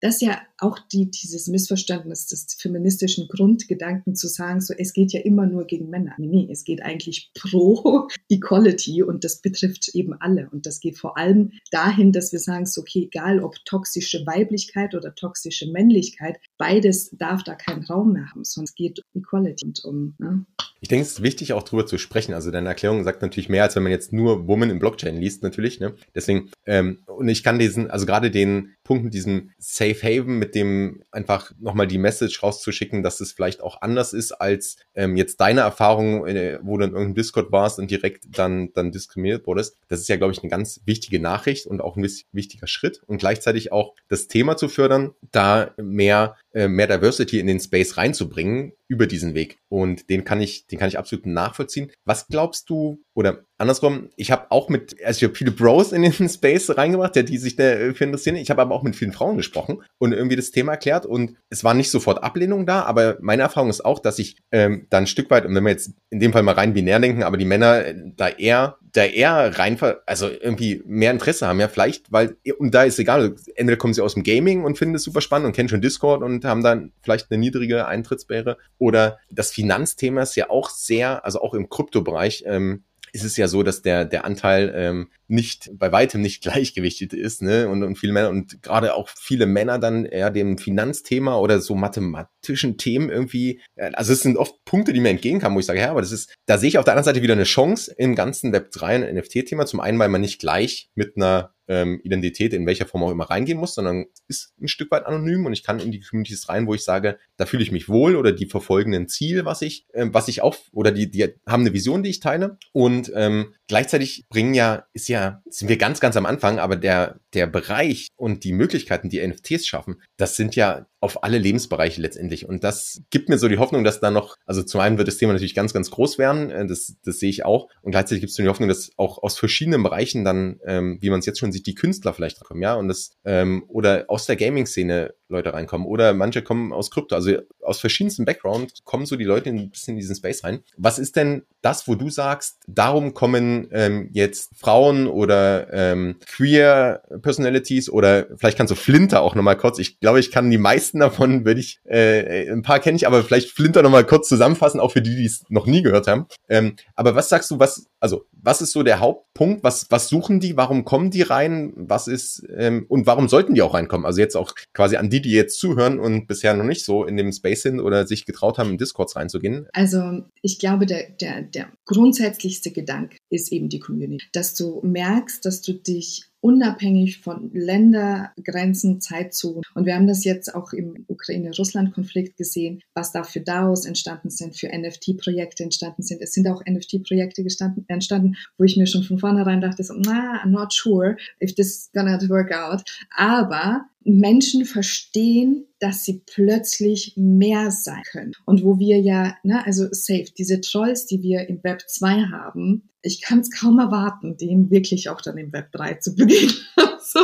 [0.00, 5.20] das ja auch die, dieses Missverständnis des feministischen Grundgedanken zu sagen, so es geht ja
[5.20, 6.14] immer nur gegen Männer.
[6.18, 10.48] Nee, nee, es geht eigentlich pro Equality und das betrifft eben alle.
[10.50, 14.94] Und das geht vor allem dahin, dass wir sagen, so okay, egal ob toxische Weiblichkeit
[14.94, 20.14] oder toxische Männlichkeit, beides darf da keinen Raum mehr haben, es geht Equality und um.
[20.18, 20.46] Ne?
[20.80, 22.34] Ich denke, es ist wichtig, auch drüber zu sprechen.
[22.34, 25.42] Also deine Erklärung sagt natürlich mehr, als wenn man jetzt nur Woman in Blockchain liest,
[25.42, 25.80] natürlich.
[25.80, 25.94] Ne?
[26.14, 30.54] Deswegen, ähm, und ich kann diesen, also gerade den Punkt mit diesem Safe Haven mit
[30.54, 35.40] dem einfach nochmal die Message rauszuschicken, dass es vielleicht auch anders ist als ähm, jetzt
[35.40, 39.78] deine Erfahrung, äh, wo du in irgendeinem Discord warst und direkt dann, dann diskriminiert wurdest.
[39.88, 43.16] Das ist ja, glaube ich, eine ganz wichtige Nachricht und auch ein wichtiger Schritt und
[43.16, 48.72] gleichzeitig auch das Thema zu fördern, da mehr, äh, mehr Diversity in den Space reinzubringen
[48.86, 49.58] über diesen Weg.
[49.68, 51.90] Und den kann ich, den kann ich absolut nachvollziehen.
[52.04, 56.02] Was glaubst du, oder andersrum, ich habe auch mit, also ich habe viele Bros in
[56.02, 58.36] den Space reingebracht, die sich dafür interessieren.
[58.36, 61.06] Ich habe aber auch mit vielen Frauen gesprochen und irgendwie das Thema erklärt.
[61.06, 64.86] Und es war nicht sofort Ablehnung da, aber meine Erfahrung ist auch, dass ich ähm,
[64.90, 67.24] da ein Stück weit, und wenn wir jetzt in dem Fall mal rein binär denken,
[67.24, 69.76] aber die Männer äh, da eher da eher rein,
[70.06, 74.00] also irgendwie mehr Interesse haben, ja, vielleicht, weil, und da ist egal, entweder kommen sie
[74.00, 76.92] aus dem Gaming und finden es super spannend und kennen schon Discord und haben dann
[77.02, 82.44] vielleicht eine niedrige Eintrittsbarriere, oder das Finanzthema ist ja auch sehr, also auch im Kryptobereich,
[82.46, 87.12] ähm, ist es ja so, dass der, der Anteil ähm, nicht bei weitem nicht gleichgewichtet
[87.12, 87.68] ist, ne?
[87.68, 91.76] Und, und viele Männer und gerade auch viele Männer dann eher dem Finanzthema oder so
[91.76, 95.78] mathematischen Themen irgendwie, äh, also es sind oft Punkte, die mir entgegenkamen, wo ich sage,
[95.78, 98.16] ja, aber das ist, da sehe ich auf der anderen Seite wieder eine Chance im
[98.16, 99.64] ganzen Web 3 und NFT-Thema.
[99.66, 103.30] Zum einen, weil man nicht gleich mit einer ähm, Identität in welcher Form auch immer
[103.30, 106.66] reingehen muss, sondern ist ein Stück weit anonym und ich kann in die Communities rein,
[106.66, 109.86] wo ich sage, da fühle ich mich wohl oder die verfolgen ein Ziel, was ich,
[109.94, 112.58] ähm, was ich auch, oder die, die haben eine Vision, die ich teile.
[112.72, 117.20] Und ähm, gleichzeitig bringen ja, ist ja, sind wir ganz, ganz am Anfang, aber der,
[117.32, 122.48] der Bereich und die Möglichkeiten, die NFTs schaffen, das sind ja auf alle Lebensbereiche letztendlich.
[122.48, 125.18] Und das gibt mir so die Hoffnung, dass da noch, also zum einen wird das
[125.18, 127.68] Thema natürlich ganz, ganz groß werden, äh, das, das sehe ich auch.
[127.82, 131.18] Und gleichzeitig gibt es die Hoffnung, dass auch aus verschiedenen Bereichen dann, ähm, wie man
[131.18, 134.36] es jetzt schon sieht, die Künstler vielleicht kommen, ja, und das, ähm, oder aus der
[134.36, 135.86] Gaming-Szene Leute reinkommen.
[135.86, 139.94] Oder manche kommen aus Krypto, also aus verschiedensten Backgrounds kommen so die Leute ein bisschen
[139.94, 140.60] in diesen Space rein.
[140.76, 147.02] Was ist denn das, wo du sagst, darum kommen ähm, jetzt Frauen oder ähm, Queer
[147.22, 151.00] Personalities oder vielleicht kannst du Flinter auch nochmal kurz, ich glaube, ich kann die meisten
[151.00, 154.92] davon, würde ich, äh, ein paar kenne ich, aber vielleicht Flinter nochmal kurz zusammenfassen, auch
[154.92, 156.26] für die, die es noch nie gehört haben.
[156.48, 159.64] Ähm, aber was sagst du, was, also was ist so der Hauptpunkt?
[159.64, 160.56] Was, was suchen die?
[160.56, 161.43] Warum kommen die rein?
[161.76, 164.06] Was ist, ähm, und warum sollten die auch reinkommen?
[164.06, 167.16] Also jetzt auch quasi an die, die jetzt zuhören und bisher noch nicht so in
[167.16, 169.66] dem Space sind oder sich getraut haben, in Discords reinzugehen?
[169.72, 174.26] Also ich glaube, der, der, der grundsätzlichste Gedanke ist eben die Community.
[174.32, 179.62] Dass du merkst, dass du dich unabhängig von Ländergrenzen, Zeitzonen.
[179.72, 184.54] Und wir haben das jetzt auch im Ukraine-Russland-Konflikt gesehen, was da für DAOs entstanden sind,
[184.54, 186.20] für NFT-Projekte entstanden sind.
[186.20, 187.42] Es sind auch NFT-Projekte
[187.88, 191.90] entstanden, wo ich mir schon von vornherein dachte, so, nah, not sure if this is
[191.94, 192.82] gonna work out.
[193.16, 198.32] Aber Menschen verstehen, dass sie plötzlich mehr sein können.
[198.44, 202.90] Und wo wir ja, ne, also safe, diese Trolls, die wir im Web 2 haben,
[203.02, 206.54] ich kann es kaum erwarten, denen wirklich auch dann im Web 3 zu begegnen.
[207.00, 207.20] so.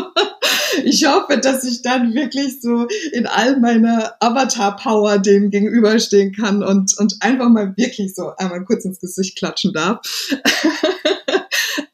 [0.85, 6.97] Ich hoffe, dass ich dann wirklich so in all meiner Avatar-Power dem gegenüberstehen kann und,
[6.99, 10.01] und einfach mal wirklich so einmal kurz ins Gesicht klatschen darf.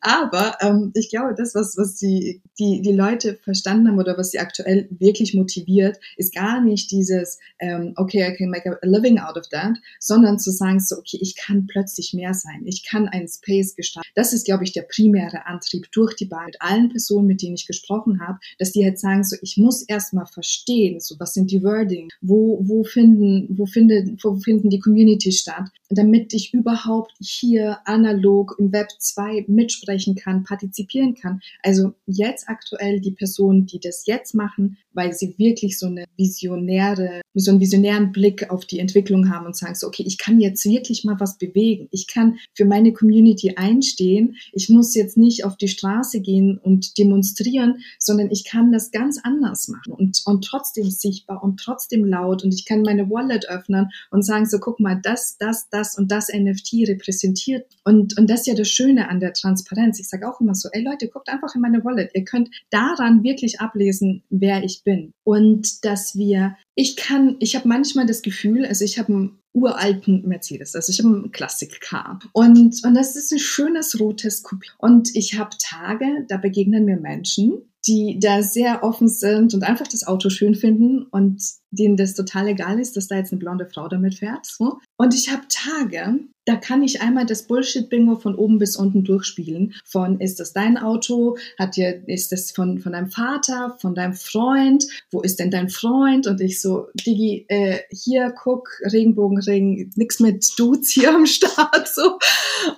[0.06, 4.30] Aber ähm, ich glaube, das, was, was die, die, die Leute verstanden haben oder was
[4.30, 9.18] sie aktuell wirklich motiviert, ist gar nicht dieses, ähm, okay, I can make a living
[9.18, 12.62] out of that, sondern zu sagen, so, okay, ich kann plötzlich mehr sein.
[12.66, 14.08] Ich kann einen Space gestalten.
[14.14, 17.56] Das ist, glaube ich, der primäre Antrieb durch die Wahl mit allen Personen, mit denen
[17.56, 21.50] ich gesprochen habe, dass die halt sagen, so, ich muss erstmal verstehen, so, was sind
[21.50, 27.12] die Wording, wo, wo finden, wo findet, wo finden die Community statt, damit ich überhaupt
[27.20, 31.40] hier analog im Web 2 mitsprechen kann, partizipieren kann.
[31.62, 37.20] Also jetzt aktuell die Personen, die das jetzt machen, weil sie wirklich so eine visionäre,
[37.34, 40.64] so einen visionären Blick auf die Entwicklung haben und sagen so, okay, ich kann jetzt
[40.64, 41.88] wirklich mal was bewegen.
[41.90, 44.36] Ich kann für meine Community einstehen.
[44.52, 49.20] Ich muss jetzt nicht auf die Straße gehen und demonstrieren, sondern ich kann das ganz
[49.22, 53.90] anders machen und, und trotzdem sichtbar und trotzdem laut und ich kann meine Wallet öffnen
[54.10, 57.66] und sagen so, guck mal, das, das, das und das NFT repräsentiert.
[57.84, 60.00] Und, und das ist ja das Schöne an der Transparenz.
[60.00, 62.10] Ich sage auch immer so, ey Leute, guckt einfach in meine Wallet.
[62.14, 65.12] Ihr könnt daran wirklich ablesen, wer ich bin.
[65.26, 70.26] Und dass wir, ich kann, ich habe manchmal das Gefühl, also ich habe einen uralten
[70.26, 72.20] Mercedes, also ich habe einen Classic-Car.
[72.32, 74.68] Und, und das ist ein schönes rotes Coupé.
[74.78, 79.86] Und ich habe Tage, da begegnen mir Menschen, die da sehr offen sind und einfach
[79.86, 83.66] das Auto schön finden und denen das total egal ist, dass da jetzt eine blonde
[83.66, 84.46] Frau damit fährt.
[84.46, 84.78] So.
[84.96, 89.74] Und ich habe Tage, da kann ich einmal das Bullshit-Bingo von oben bis unten durchspielen.
[89.84, 91.36] Von ist das dein Auto?
[91.58, 94.86] Hat dir, ist das von, von deinem Vater, von deinem Freund?
[95.10, 96.28] Wo ist denn dein Freund?
[96.28, 101.88] Und ich so, Digi, äh, hier, guck, Regenbogenring, nix mit Dudes hier am Start.
[101.88, 102.18] So.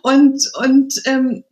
[0.02, 1.44] Und, und ähm,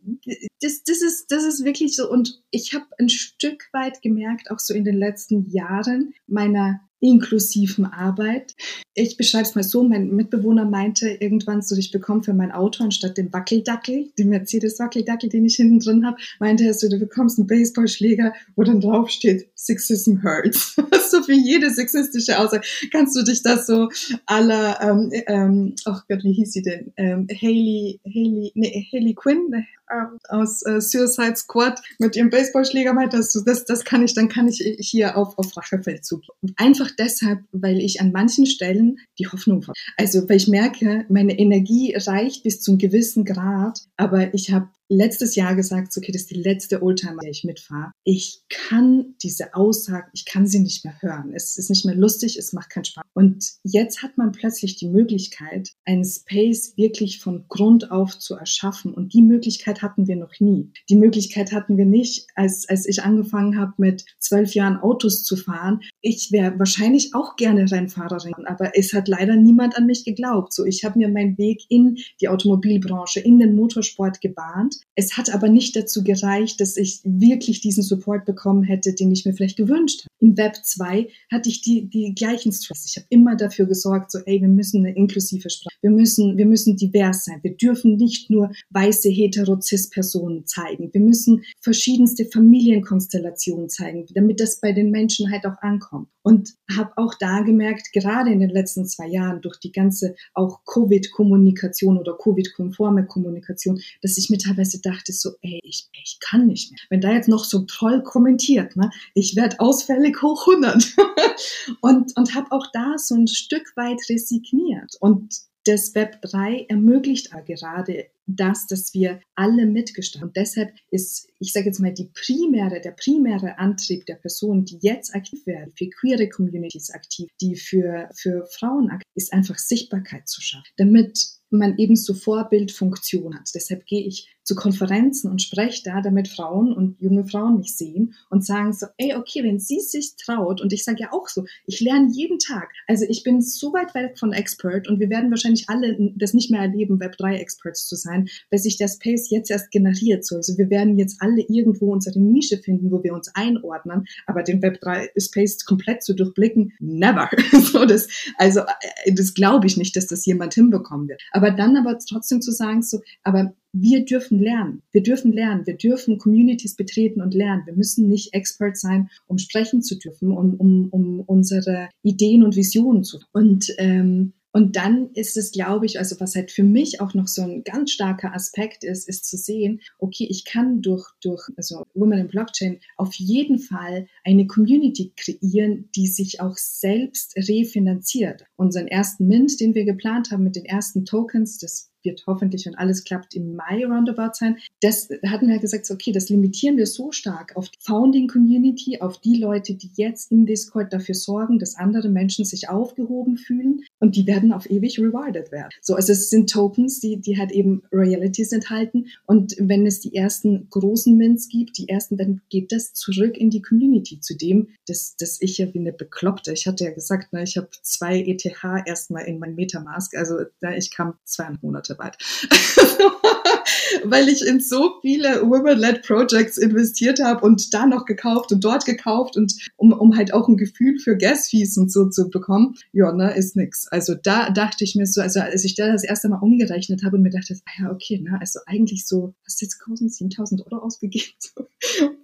[0.61, 2.09] das, das, ist, das ist wirklich so.
[2.09, 7.85] Und ich habe ein Stück weit gemerkt, auch so in den letzten Jahren meiner inklusiven
[7.85, 8.55] Arbeit.
[8.99, 12.83] Ich beschreibe es mal so, mein Mitbewohner meinte irgendwann so, ich bekomme für mein Auto
[12.83, 17.37] anstatt dem Wackeldackel, den Mercedes-Wackeldackel, den ich hinten drin habe, meinte er so, du bekommst
[17.37, 20.75] einen Baseballschläger, wo dann drauf steht, Sexism hurts.
[21.11, 23.89] so für jede sexistische Aussage kannst du dich das so
[24.25, 26.91] aller, ähm, ähm, ach Gott, wie hieß sie denn?
[26.97, 33.13] Ähm, Haley, Haley, nee, Haley Quinn, ähm, aus äh, Suicide Squad mit ihrem Baseballschläger meint,
[33.13, 36.23] dass du das, das kann ich, dann kann ich hier auf, auf Rachefeldzug.
[36.41, 38.86] Und einfach deshalb, weil ich an manchen Stellen
[39.19, 39.73] die Hoffnung habe.
[39.97, 45.35] Also, weil ich merke, meine Energie reicht bis zum gewissen Grad, aber ich habe letztes
[45.35, 47.91] Jahr gesagt, okay, das ist die letzte Oldtimer, der ich mitfahre.
[48.03, 51.31] Ich kann diese Aussagen, ich kann sie nicht mehr hören.
[51.33, 53.03] Es ist nicht mehr lustig, es macht keinen Spaß.
[53.13, 58.93] Und jetzt hat man plötzlich die Möglichkeit, einen Space wirklich von Grund auf zu erschaffen.
[58.93, 60.71] Und die Möglichkeit hatten wir noch nie.
[60.89, 65.35] Die Möglichkeit hatten wir nicht, als, als ich angefangen habe, mit zwölf Jahren Autos zu
[65.35, 65.81] fahren.
[66.01, 70.53] Ich wäre wahrscheinlich auch gerne Rennfahrerin, aber es hat leider niemand an mich geglaubt.
[70.53, 75.33] So, ich habe mir meinen Weg in die Automobilbranche, in den Motorsport gebahnt es hat
[75.33, 79.57] aber nicht dazu gereicht, dass ich wirklich diesen Support bekommen hätte, den ich mir vielleicht
[79.57, 80.09] gewünscht habe.
[80.19, 82.85] Im Web 2 hatte ich die, die gleichen Stress.
[82.87, 86.47] Ich habe immer dafür gesorgt, so, ey, wir müssen eine inklusive Sprache, wir müssen, wir
[86.47, 87.39] müssen divers sein.
[87.43, 90.89] Wir dürfen nicht nur weiße hetero-cis-Personen zeigen.
[90.91, 96.09] Wir müssen verschiedenste Familienkonstellationen zeigen, damit das bei den Menschen halt auch ankommt.
[96.23, 100.59] Und habe auch da gemerkt, gerade in den letzten zwei Jahren durch die ganze auch
[100.65, 106.71] Covid-Kommunikation oder Covid-konforme Kommunikation, dass ich mir teilweise dachte so, ey, ich, ich kann nicht
[106.71, 106.79] mehr.
[106.89, 110.95] Wenn da jetzt noch so toll kommentiert, ne, ich werde ausfällig hoch 100.
[111.81, 114.95] und und habe auch da so ein Stück weit resigniert.
[114.99, 115.35] Und
[115.67, 120.29] das Web 3 ermöglicht gerade das, dass wir alle mitgestalten.
[120.29, 124.79] Und deshalb ist, ich sage jetzt mal, die primäre, der primäre Antrieb der Personen, die
[124.81, 130.27] jetzt aktiv werden, für queere Communities aktiv, die für, für Frauen aktiv, ist einfach Sichtbarkeit
[130.27, 133.49] zu schaffen, damit man ebenso Vorbildfunktion hat.
[133.53, 138.13] Deshalb gehe ich zu Konferenzen und spreche da, damit Frauen und junge Frauen mich sehen
[138.29, 141.45] und sagen so, ey, okay, wenn sie sich traut, und ich sage ja auch so,
[141.65, 142.69] ich lerne jeden Tag.
[142.87, 146.49] Also ich bin so weit weg von Expert und wir werden wahrscheinlich alle das nicht
[146.49, 150.25] mehr erleben, Web3-Experts zu sein, weil sich der Space jetzt erst generiert.
[150.25, 150.37] So.
[150.37, 154.61] Also wir werden jetzt alle irgendwo unsere Nische finden, wo wir uns einordnen, aber den
[154.61, 157.29] Web3-Space komplett zu durchblicken, never.
[157.51, 161.21] so, das, also äh, das glaube ich nicht, dass das jemand hinbekommen wird.
[161.37, 164.81] Aber dann aber trotzdem zu sagen, so, aber wir dürfen lernen.
[164.91, 165.67] Wir dürfen lernen.
[165.67, 167.61] Wir dürfen Communities betreten und lernen.
[167.67, 172.55] Wir müssen nicht Expert sein, um sprechen zu dürfen und um, um unsere Ideen und
[172.55, 173.19] Visionen zu.
[173.33, 177.27] Und ähm, und dann ist es, glaube ich, also was halt für mich auch noch
[177.27, 181.83] so ein ganz starker Aspekt ist, ist zu sehen, okay, ich kann durch, durch also
[181.93, 188.45] Women in Blockchain auf jeden Fall eine Community kreieren, die sich auch selbst refinanziert.
[188.55, 192.75] Unseren ersten Mint, den wir geplant haben mit den ersten Tokens, das wird hoffentlich, wenn
[192.75, 194.57] alles klappt, im Mai roundabout sein.
[194.81, 199.19] Das hatten wir gesagt, okay, das limitieren wir so stark auf die Founding Community, auf
[199.19, 204.15] die Leute, die jetzt im Discord dafür sorgen, dass andere Menschen sich aufgehoben fühlen und
[204.15, 205.69] die werden auf ewig rewarded werden.
[205.81, 210.15] So, also es sind Tokens, die, die halt eben Royalties enthalten und wenn es die
[210.15, 214.69] ersten großen Mints gibt, die ersten, dann geht das zurück in die Community, zu dem,
[214.87, 218.21] dass, dass ich ja wie eine Bekloppte, ich hatte ja gesagt, ne, ich habe zwei
[218.21, 218.45] ETH
[218.85, 220.37] erstmal in mein Metamask, also
[220.75, 222.17] ich kam zwei Monate weit.
[224.03, 228.85] Weil ich in so viele Women-led Projects investiert habe und da noch gekauft und dort
[228.85, 233.11] gekauft und um, um halt auch ein Gefühl für Gas-Fees und so zu bekommen, ja,
[233.11, 233.87] ne, ist nix.
[233.89, 237.17] Also da dachte ich mir so, also als ich da das erste Mal umgerechnet habe
[237.17, 240.71] und mir dachte, ah ja, okay, ne, also eigentlich so, hast du jetzt 1000, 7000
[240.71, 241.67] Euro ausgegeben so,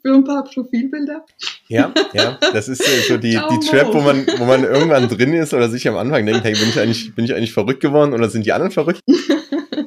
[0.02, 1.26] für ein paar Profilbilder?
[1.68, 5.54] Ja, ja, das ist so die, die Trap, wo man, wo man irgendwann drin ist
[5.54, 8.30] oder sich am Anfang denkt, hey, bin ich eigentlich, bin ich eigentlich verrückt geworden oder
[8.30, 9.00] sind die anderen verrückt?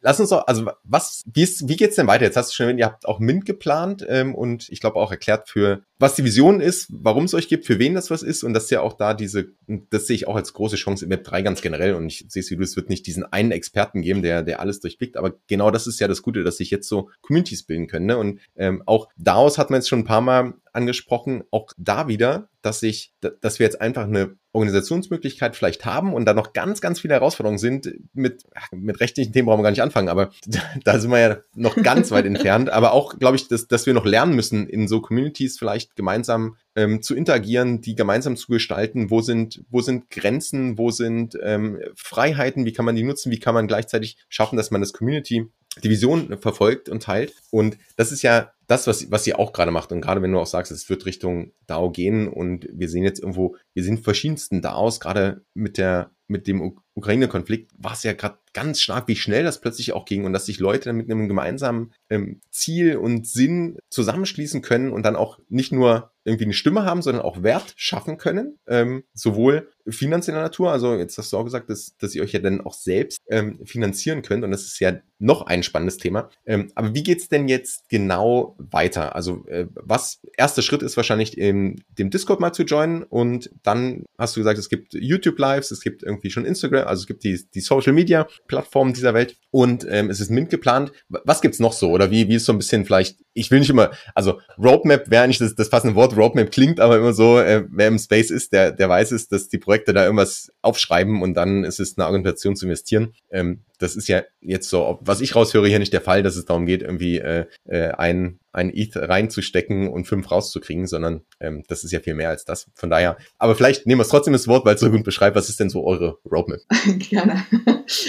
[0.00, 2.24] Lass uns doch, also was, wie, ist, wie geht's denn weiter?
[2.24, 5.10] Jetzt hast du schon erwähnt, ihr habt auch Mint geplant ähm, und ich glaube auch
[5.10, 8.44] erklärt für, was die Vision ist, warum es euch gibt, für wen das was ist
[8.44, 11.24] und dass ja auch da diese, das sehe ich auch als große Chance im Web
[11.24, 14.02] 3 ganz generell und ich sehe es wie du, es wird nicht diesen einen Experten
[14.02, 16.88] geben, der, der alles durchblickt, aber genau das ist ja das Gute, dass sich jetzt
[16.88, 18.06] so Communities bilden können.
[18.06, 18.18] Ne?
[18.18, 22.48] Und ähm, auch DAOs hat man jetzt schon ein paar Mal angesprochen, auch da wieder,
[22.62, 27.00] dass ich, dass wir jetzt einfach eine Organisationsmöglichkeit vielleicht haben und da noch ganz, ganz
[27.00, 27.92] viele Herausforderungen sind.
[28.14, 30.30] Mit, mit rechtlichen Themen brauchen wir gar nicht anfangen, aber
[30.84, 32.70] da sind wir ja noch ganz weit entfernt.
[32.70, 36.56] Aber auch, glaube ich, dass, dass wir noch lernen müssen, in so Communities vielleicht gemeinsam
[36.76, 39.10] ähm, zu interagieren, die gemeinsam zu gestalten.
[39.10, 43.40] Wo sind, wo sind Grenzen, wo sind ähm, Freiheiten, wie kann man die nutzen, wie
[43.40, 45.48] kann man gleichzeitig schaffen, dass man das Community
[45.82, 47.34] die Vision verfolgt und teilt.
[47.50, 49.92] Und das ist ja das, was, was ihr auch gerade macht.
[49.92, 53.20] Und gerade wenn du auch sagst, es wird Richtung DAO gehen und wir sehen jetzt
[53.20, 58.38] irgendwo, wir sehen verschiedensten DAOs, gerade mit der, mit dem Ukraine-Konflikt war es ja gerade
[58.52, 61.92] ganz stark, wie schnell das plötzlich auch ging und dass sich Leute mit einem gemeinsamen
[62.10, 67.02] ähm, Ziel und Sinn zusammenschließen können und dann auch nicht nur irgendwie eine Stimme haben,
[67.02, 71.70] sondern auch Wert schaffen können, ähm, sowohl finanzieller Natur, also jetzt hast du auch gesagt,
[71.70, 74.98] dass, dass ihr euch ja dann auch selbst ähm, finanzieren könnt und das ist ja
[75.18, 76.30] noch ein spannendes Thema.
[76.46, 79.16] Ähm, aber wie geht's denn jetzt genau weiter?
[79.16, 84.04] Also äh, was erster Schritt ist wahrscheinlich in dem Discord mal zu joinen und dann
[84.16, 87.24] hast du gesagt, es gibt YouTube Lives, es gibt irgendwie schon Instagram, also es gibt
[87.24, 90.92] die, die Social Media Plattformen dieser Welt und ähm, es ist Mint geplant.
[91.08, 93.18] Was gibt's noch so oder wie wie ist so ein bisschen vielleicht?
[93.32, 96.16] Ich will nicht immer, also Roadmap wäre nicht das, das passende Wort.
[96.18, 99.48] Roadmap klingt aber immer so, äh, wer im Space ist, der der weiß es, dass
[99.48, 103.14] die Projekte da irgendwas aufschreiben und dann ist es eine Argumentation zu investieren.
[103.30, 106.44] Ähm, das ist ja jetzt so, was ich raushöre, hier nicht der Fall, dass es
[106.44, 111.84] darum geht, irgendwie äh, äh, ein, ein ETH reinzustecken und fünf rauszukriegen, sondern ähm, das
[111.84, 112.66] ist ja viel mehr als das.
[112.74, 115.36] Von daher, aber vielleicht nehmen wir es trotzdem das Wort, weil es so gut beschreibt,
[115.36, 116.60] was ist denn so eure Roadmap?
[116.98, 117.44] Gerne.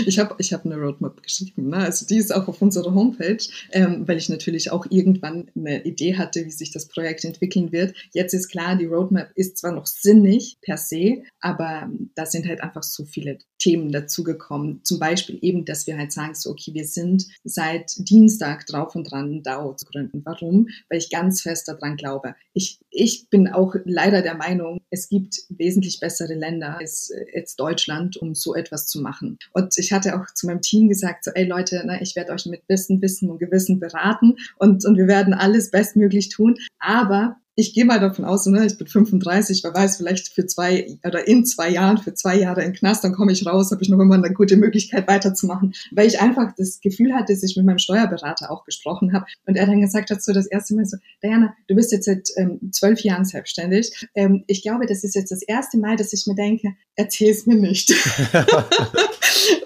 [0.05, 1.69] Ich habe ich hab eine Roadmap geschrieben.
[1.69, 1.77] Ne?
[1.77, 6.17] Also die ist auch auf unserer Homepage, ähm, weil ich natürlich auch irgendwann eine Idee
[6.17, 7.93] hatte, wie sich das Projekt entwickeln wird.
[8.11, 12.61] Jetzt ist klar, die Roadmap ist zwar noch sinnig per se, aber da sind halt
[12.61, 14.83] einfach so viele Themen dazugekommen.
[14.83, 19.11] Zum Beispiel eben, dass wir halt sagen, so, okay, wir sind seit Dienstag drauf und
[19.11, 20.21] dran, DAO zu gründen.
[20.25, 20.69] Warum?
[20.89, 22.35] Weil ich ganz fest daran glaube.
[22.53, 28.17] Ich, ich bin auch leider der Meinung, es gibt wesentlich bessere Länder als, als Deutschland,
[28.17, 29.37] um so etwas zu machen.
[29.53, 32.45] Und ich hatte auch zu meinem Team gesagt, so, ey Leute, ne, ich werde euch
[32.45, 36.57] mit Wissen, Wissen und Gewissen beraten und, und wir werden alles bestmöglich tun.
[36.79, 40.97] Aber ich gehe mal davon aus, ne, ich bin 35, wer weiß, vielleicht für zwei
[41.03, 43.89] oder in zwei Jahren, für zwei Jahre in Knast, dann komme ich raus, habe ich
[43.89, 47.65] noch immer eine gute Möglichkeit weiterzumachen, weil ich einfach das Gefühl hatte, dass ich mit
[47.65, 50.97] meinem Steuerberater auch gesprochen habe und er dann gesagt hat, so das erste Mal so,
[51.21, 52.59] Diana, du bist jetzt seit ähm,
[52.89, 54.07] zwölf Jahren selbstständig.
[54.15, 57.45] Ähm, ich glaube, das ist jetzt das erste Mal, dass ich mir denke, erzähl es
[57.45, 57.93] mir nicht.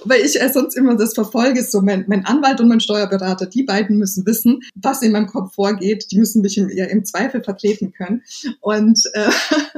[0.06, 3.64] weil ich äh, sonst immer das verfolge, so mein, mein Anwalt und mein Steuerberater, die
[3.64, 7.44] beiden müssen wissen, was in meinem Kopf vorgeht, die müssen mich im, ja, im Zweifel
[7.44, 8.24] vertreten können.
[8.62, 9.30] Und, äh,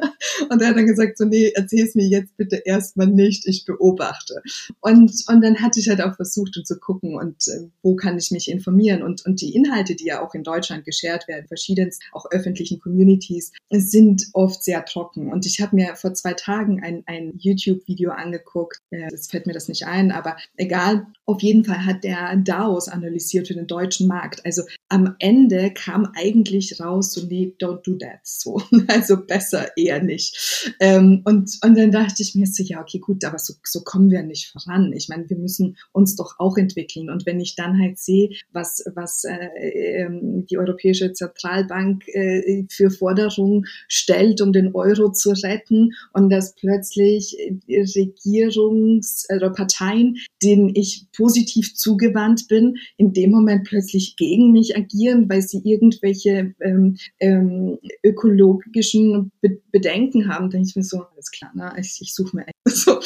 [0.50, 4.42] und er hat dann gesagt, so, nee, erzähl's mir jetzt bitte erstmal nicht, ich beobachte.
[4.82, 8.18] Und, und dann hatte ich halt auch versucht, um zu gucken, und äh, wo kann
[8.18, 9.04] ich mich informieren.
[9.04, 13.52] Und, und die Inhalte, die ja auch in Deutschland geshared werden, verschiedenst, auch öffentlichen Communities,
[13.72, 15.32] sind oft sehr trocken.
[15.32, 19.54] Und ich habe mir vor zwei Tagen ein, ein YouTube-Video angeguckt, äh, jetzt fällt mir
[19.54, 21.08] das nicht ein, sein, aber egal.
[21.26, 24.46] Auf jeden Fall hat der DAOs analysiert für den deutschen Markt.
[24.46, 28.20] Also am Ende kam eigentlich raus, so nee, don't do that.
[28.24, 30.74] So, also besser eher nicht.
[30.80, 34.12] Ähm, und, und dann dachte ich mir so, ja, okay, gut, aber so, so kommen
[34.12, 34.94] wir nicht voran.
[34.94, 37.10] Ich meine, wir müssen uns doch auch entwickeln.
[37.10, 42.92] Und wenn ich dann halt sehe, was, was äh, ähm, die Europäische Zentralbank äh, für
[42.92, 47.36] Forderungen stellt, um den Euro zu retten und dass plötzlich
[47.68, 55.30] Regierungs- oder Parteien, denen ich positiv zugewandt bin, in dem Moment plötzlich gegen mich agieren,
[55.30, 61.52] weil sie irgendwelche ähm, ähm, ökologischen Be Bedenken haben, denke ich mir so, alles klar,
[61.54, 61.74] ne?
[61.80, 63.00] ich, ich suche mir so.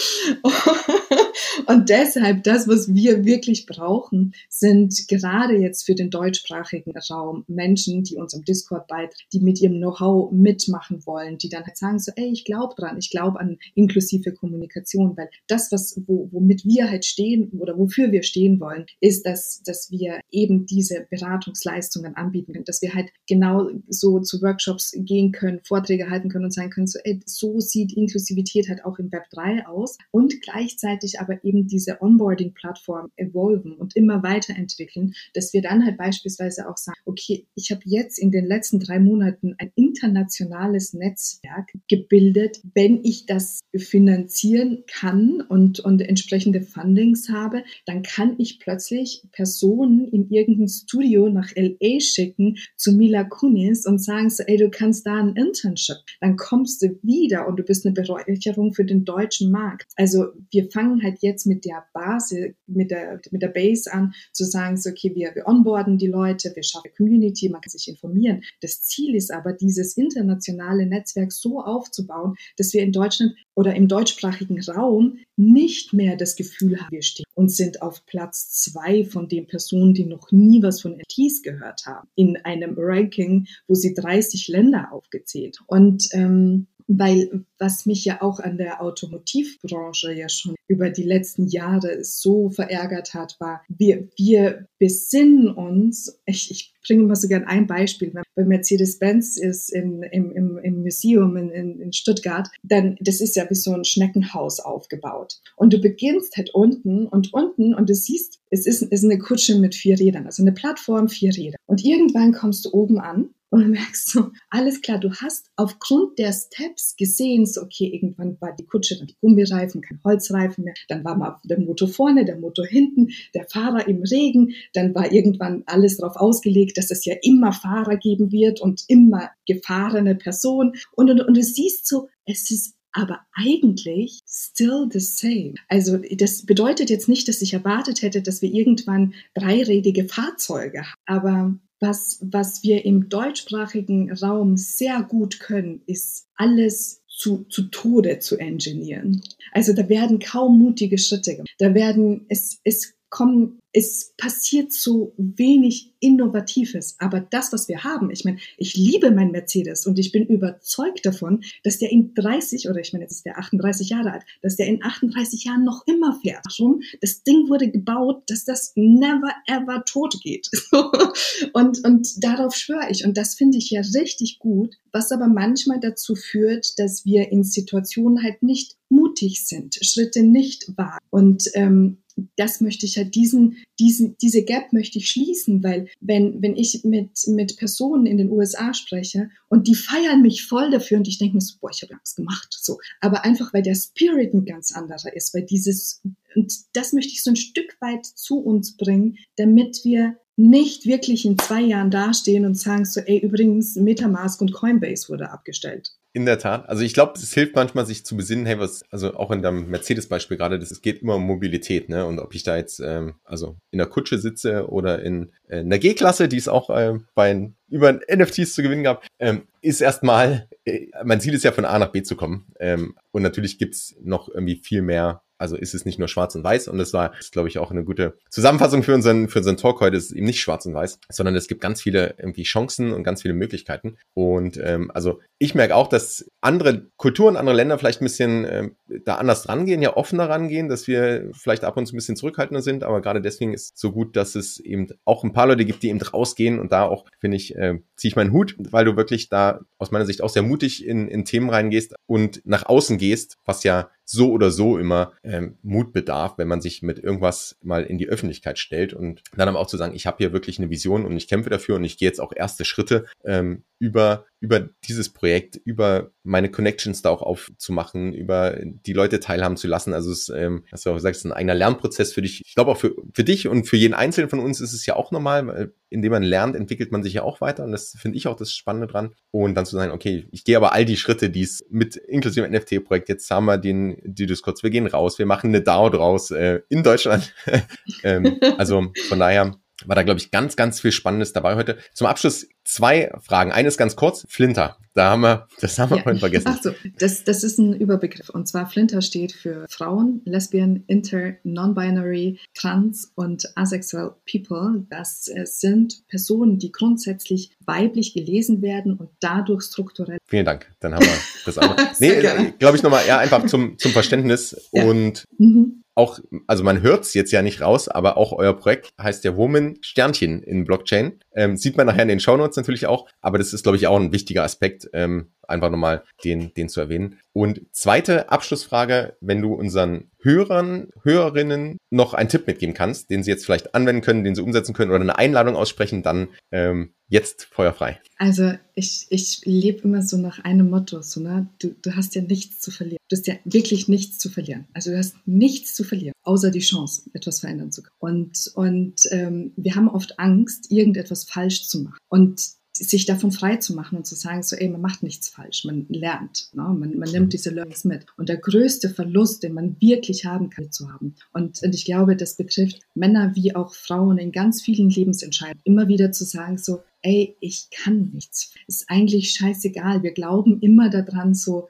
[1.65, 8.03] Und deshalb, das, was wir wirklich brauchen, sind gerade jetzt für den deutschsprachigen Raum Menschen,
[8.03, 11.99] die uns im Discord beitreten, die mit ihrem Know-how mitmachen wollen, die dann halt sagen
[11.99, 16.65] so, ey, ich glaube dran, ich glaube an inklusive Kommunikation, weil das, was, wo, womit
[16.65, 22.15] wir halt stehen oder wofür wir stehen wollen, ist, dass, dass wir eben diese Beratungsleistungen
[22.15, 26.53] anbieten können, dass wir halt genau so zu Workshops gehen können, Vorträge halten können und
[26.53, 29.97] sagen können, so, ey, so sieht Inklusivität halt auch im Web 3 aus.
[30.11, 36.69] Und gleichzeitig aber eben diese Onboarding-Plattform evolven und immer weiterentwickeln, dass wir dann halt beispielsweise
[36.69, 42.61] auch sagen, okay, ich habe jetzt in den letzten drei Monaten ein internationales Netzwerk gebildet.
[42.73, 50.07] Wenn ich das finanzieren kann und, und entsprechende Fundings habe, dann kann ich plötzlich Personen
[50.07, 55.05] in irgendein Studio nach LA schicken zu Mila Kunis und sagen so, ey, du kannst
[55.05, 55.97] da ein Internship.
[56.21, 59.91] Dann kommst du wieder und du bist eine Bereicherung für den deutschen Markt.
[59.95, 64.45] Also wir fangen halt jetzt mit der Basis, mit der, mit der Base an, zu
[64.45, 68.43] sagen, so, okay, wir, wir onboarden die Leute, wir schaffen Community, man kann sich informieren.
[68.61, 73.87] Das Ziel ist aber, dieses internationale Netzwerk so aufzubauen, dass wir in Deutschland oder im
[73.87, 79.27] deutschsprachigen Raum nicht mehr das Gefühl haben, wir stehen und sind auf Platz zwei von
[79.27, 83.93] den Personen, die noch nie was von NFTs gehört haben, in einem Ranking, wo sie
[83.93, 85.59] 30 Länder aufgezählt.
[85.67, 91.47] Und ähm, weil was mich ja auch an der Automotivbranche ja schon über die letzten
[91.47, 97.43] Jahre so verärgert hat, war, wir, wir besinnen uns, ich, ich bringe mal so gern
[97.43, 102.97] ein Beispiel, wenn Mercedes-Benz ist in, im, im, im Museum in, in, in Stuttgart, dann,
[103.01, 105.39] das ist ja wie so ein Schneckenhaus aufgebaut.
[105.55, 109.19] Und du beginnst halt unten und unten und du siehst, es ist, es ist eine
[109.19, 111.57] Kutsche mit vier Rädern, also eine Plattform, vier Räder.
[111.67, 116.33] Und irgendwann kommst du oben an und merkst so, alles klar, du hast aufgrund der
[116.33, 121.03] Steps gesehen, so, okay, irgendwann war die Kutsche, dann die Gummireifen, kein Holzreifen mehr, dann
[121.03, 125.63] war mal der Motor vorne, der Motor hinten, der Fahrer im Regen, dann war irgendwann
[125.65, 131.09] alles darauf ausgelegt, dass es ja immer Fahrer geben wird und immer gefahrene Personen und,
[131.09, 135.53] und, und du siehst so, es ist aber eigentlich still the same.
[135.67, 140.95] Also das bedeutet jetzt nicht, dass ich erwartet hätte, dass wir irgendwann dreirädige Fahrzeuge haben,
[141.05, 148.19] aber was, was wir im deutschsprachigen Raum sehr gut können, ist alles zu, zu Tode
[148.19, 149.21] zu engineieren.
[149.51, 151.53] Also da werden kaum mutige Schritte gemacht.
[151.57, 156.95] Da werden, es, es kommen, es passiert so wenig Innovatives.
[156.97, 161.05] Aber das, was wir haben, ich meine, ich liebe meinen Mercedes und ich bin überzeugt
[161.05, 164.55] davon, dass der in 30 oder ich meine, jetzt ist der 38 Jahre alt, dass
[164.55, 166.45] der in 38 Jahren noch immer fährt.
[166.57, 166.81] Warum?
[167.01, 170.49] Das Ding wurde gebaut, dass das never ever tot geht.
[171.53, 173.05] und, und darauf schwöre ich.
[173.05, 177.43] Und das finde ich ja richtig gut, was aber manchmal dazu führt, dass wir in
[177.43, 181.05] Situationen halt nicht mutig sind, Schritte nicht wagen.
[181.11, 181.99] Und ähm,
[182.35, 186.83] das möchte ich halt diesen, diesen, diese Gap möchte ich schließen, weil wenn, wenn ich
[186.83, 191.17] mit, mit Personen in den USA spreche und die feiern mich voll dafür und ich
[191.17, 192.77] denke mir so, boah, ich habe was gemacht, so.
[193.01, 196.01] Aber einfach, weil der Spirit ein ganz anderer ist, weil dieses,
[196.35, 201.25] und das möchte ich so ein Stück weit zu uns bringen, damit wir nicht wirklich
[201.25, 205.98] in zwei Jahren dastehen und sagen so, ey, übrigens, Metamask und Coinbase wurde abgestellt.
[206.11, 206.67] In der Tat.
[206.67, 209.69] Also ich glaube, es hilft manchmal, sich zu besinnen, hey, was, also auch in dem
[209.69, 212.03] Mercedes-Beispiel gerade, das, es geht immer um Mobilität, ne?
[212.07, 215.69] Und ob ich da jetzt ähm, also in der Kutsche sitze oder in, äh, in
[215.69, 220.47] der G-Klasse, die es auch äh, bei über NFTs zu gewinnen gab, ähm, ist erstmal,
[220.65, 222.47] äh, mein Ziel ist ja von A nach B zu kommen.
[222.59, 226.43] Ähm, und natürlich gibt's noch irgendwie viel mehr also ist es nicht nur schwarz und
[226.43, 229.81] weiß und das war, glaube ich, auch eine gute Zusammenfassung für unseren, für unseren Talk.
[229.81, 233.03] Heute, ist eben nicht schwarz und weiß, sondern es gibt ganz viele irgendwie Chancen und
[233.03, 233.97] ganz viele Möglichkeiten.
[234.13, 238.75] Und ähm, also ich merke auch, dass andere Kulturen, andere Länder vielleicht ein bisschen ähm,
[239.05, 242.61] da anders rangehen, ja offener rangehen, dass wir vielleicht ab und zu ein bisschen zurückhaltender
[242.61, 245.65] sind, aber gerade deswegen ist es so gut, dass es eben auch ein paar Leute
[245.65, 246.59] gibt, die eben rausgehen.
[246.59, 249.91] Und da auch, finde ich, äh, ziehe ich meinen Hut, weil du wirklich da aus
[249.91, 253.89] meiner Sicht auch sehr mutig in, in Themen reingehst und nach außen gehst, was ja
[254.11, 258.07] so oder so immer ähm, Mut bedarf, wenn man sich mit irgendwas mal in die
[258.07, 261.15] Öffentlichkeit stellt und dann aber auch zu sagen, ich habe hier wirklich eine Vision und
[261.15, 265.57] ich kämpfe dafür und ich gehe jetzt auch erste Schritte ähm, über über dieses Projekt,
[265.57, 269.93] über meine Connections da auch aufzumachen, über die Leute teilhaben zu lassen.
[269.93, 272.41] Also es, ähm, hast du auch gesagt, es ist ein eigener Lernprozess für dich.
[272.45, 274.95] Ich glaube auch für, für dich und für jeden Einzelnen von uns ist es ja
[274.95, 278.17] auch normal, weil indem man lernt, entwickelt man sich ja auch weiter und das finde
[278.17, 279.13] ich auch das Spannende dran.
[279.31, 282.47] Und dann zu sagen, okay, ich gehe aber all die Schritte, die es mit inklusive
[282.47, 286.31] NFT-Projekt, jetzt haben wir den, die Discords, wir gehen raus, wir machen eine DAO draus
[286.31, 287.33] äh, in Deutschland.
[288.03, 291.77] ähm, also von daher war da, glaube ich, ganz, ganz viel Spannendes dabei heute.
[291.93, 293.51] Zum Abschluss zwei Fragen.
[293.51, 294.77] Eines ganz kurz, Flinter.
[294.93, 296.03] Da haben wir, das haben wir ja.
[296.03, 296.47] vorhin vergessen.
[296.49, 298.29] Ach so, das, das ist ein Überbegriff.
[298.29, 304.85] Und zwar Flinter steht für Frauen, Lesbian, Inter, Non-Binary, Trans und Asexual People.
[304.89, 310.17] Das äh, sind Personen, die grundsätzlich weiblich gelesen werden und dadurch strukturell.
[310.27, 310.71] Vielen Dank.
[310.79, 311.75] Dann haben wir das auch.
[311.99, 314.83] nee, glaube ich nochmal eher einfach zum, zum Verständnis ja.
[314.83, 318.93] und mhm auch, also man hört es jetzt ja nicht raus, aber auch euer Projekt
[318.99, 321.19] heißt ja Woman Sternchen in Blockchain.
[321.35, 323.99] Ähm, sieht man nachher in den Shownotes natürlich auch, aber das ist, glaube ich, auch
[323.99, 327.19] ein wichtiger Aspekt, ähm, einfach nochmal den, den zu erwähnen.
[327.33, 333.31] Und zweite Abschlussfrage, wenn du unseren Hörern, Hörerinnen noch einen Tipp mitgeben kannst, den sie
[333.31, 337.45] jetzt vielleicht anwenden können, den sie umsetzen können oder eine Einladung aussprechen, dann ähm, jetzt
[337.45, 337.99] feuerfrei.
[338.17, 341.49] Also ich, ich lebe immer so nach einem Motto, so, ne?
[341.59, 342.99] du, du hast ja nichts zu verlieren.
[343.09, 344.67] Du hast ja wirklich nichts zu verlieren.
[344.73, 347.95] Also du hast nichts zu verlieren, außer die Chance, etwas verändern zu können.
[347.99, 351.97] Und, und ähm, wir haben oft Angst, irgendetwas falsch zu machen.
[352.09, 355.65] Und sich davon frei zu machen und zu sagen, so, ey, man macht nichts falsch,
[355.65, 356.63] man lernt, ne?
[356.63, 358.05] man, man nimmt diese Learnings mit.
[358.17, 361.15] Und der größte Verlust, den man wirklich haben kann, zu haben.
[361.33, 365.87] Und, und ich glaube, das betrifft Männer wie auch Frauen in ganz vielen Lebensentscheidungen, immer
[365.87, 368.53] wieder zu sagen, so, ey, ich kann nichts.
[368.67, 370.03] Ist eigentlich scheißegal.
[370.03, 371.67] Wir glauben immer daran, so,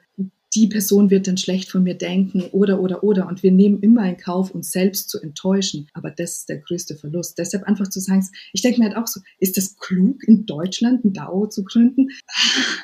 [0.54, 3.28] die Person wird dann schlecht von mir denken oder, oder, oder.
[3.28, 5.88] Und wir nehmen immer in Kauf, uns selbst zu enttäuschen.
[5.92, 7.38] Aber das ist der größte Verlust.
[7.38, 11.04] Deshalb einfach zu sagen, ich denke mir halt auch so, ist das klug, in Deutschland
[11.04, 12.08] ein DAO zu gründen?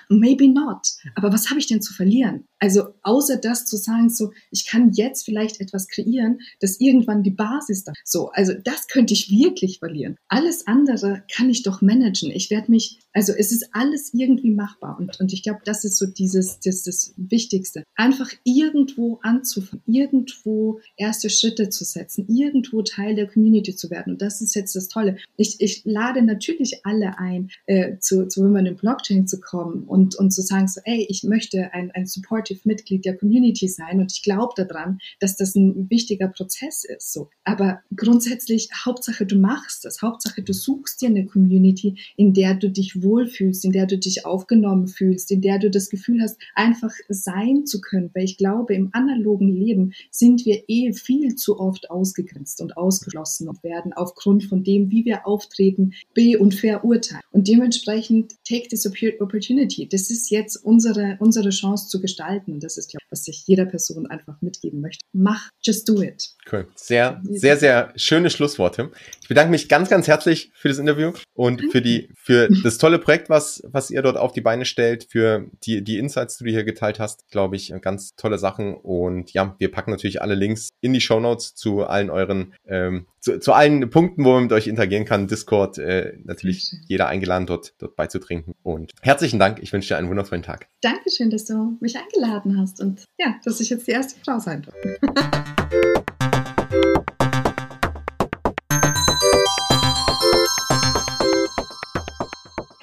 [0.08, 0.88] Maybe not.
[1.14, 2.44] Aber was habe ich denn zu verlieren?
[2.58, 7.30] Also außer das zu sagen, so, ich kann jetzt vielleicht etwas kreieren, das irgendwann die
[7.30, 7.92] Basis da.
[8.04, 10.16] So, also das könnte ich wirklich verlieren.
[10.28, 12.30] Alles andere kann ich doch managen.
[12.30, 14.96] Ich werde mich, also es ist alles irgendwie machbar.
[14.98, 17.12] Und, und ich glaube, das ist so dieses, das, das
[17.56, 17.84] Wichtigste.
[17.94, 24.14] Einfach irgendwo anzufangen, irgendwo erste Schritte zu setzen, irgendwo Teil der Community zu werden.
[24.14, 25.16] Und das ist jetzt das Tolle.
[25.36, 30.16] Ich, ich lade natürlich alle ein, äh, zu, zu Women in Blockchain zu kommen und,
[30.16, 34.12] und zu sagen, so, ey, ich möchte ein, ein Support Mitglied der Community sein und
[34.12, 37.12] ich glaube daran, dass das ein wichtiger Prozess ist.
[37.12, 37.30] So.
[37.44, 42.70] Aber grundsätzlich, Hauptsache du machst das, Hauptsache du suchst dir eine Community, in der du
[42.70, 46.92] dich wohlfühlst, in der du dich aufgenommen fühlst, in der du das Gefühl hast, einfach
[47.08, 48.10] sein zu können.
[48.14, 53.48] Weil ich glaube, im analogen Leben sind wir eh viel zu oft ausgegrenzt und ausgeschlossen
[53.48, 57.22] und werden aufgrund von dem, wie wir auftreten, be- und verurteilt.
[57.30, 58.86] Und dementsprechend take this
[59.20, 59.88] opportunity.
[59.88, 62.52] Das ist jetzt unsere, unsere Chance zu gestalten gestalten.
[62.52, 65.04] Und das ist, glaube ich, was ich jeder Person einfach mitgeben möchte.
[65.12, 66.30] Mach, just do it.
[66.50, 66.66] Cool.
[66.74, 68.90] Sehr, sehr, sehr schöne Schlussworte.
[69.26, 73.00] Ich bedanke mich ganz, ganz herzlich für das Interview und für die, für das tolle
[73.00, 76.50] Projekt, was, was ihr dort auf die Beine stellt, für die, die Insights, die du
[76.50, 77.28] hier geteilt hast.
[77.32, 78.76] Glaube ich, ganz tolle Sachen.
[78.76, 83.06] Und ja, wir packen natürlich alle Links in die Show Notes zu allen euren, ähm,
[83.18, 85.26] zu, zu allen Punkten, wo man mit euch interagieren kann.
[85.26, 88.54] Discord, äh, natürlich jeder eingeladen, dort, dort beizutrinken.
[88.62, 89.58] Und herzlichen Dank.
[89.60, 90.68] Ich wünsche dir einen wundervollen Tag.
[90.82, 94.62] Dankeschön, dass du mich eingeladen hast und ja, dass ich jetzt die erste Frau sein
[94.62, 95.00] durfte.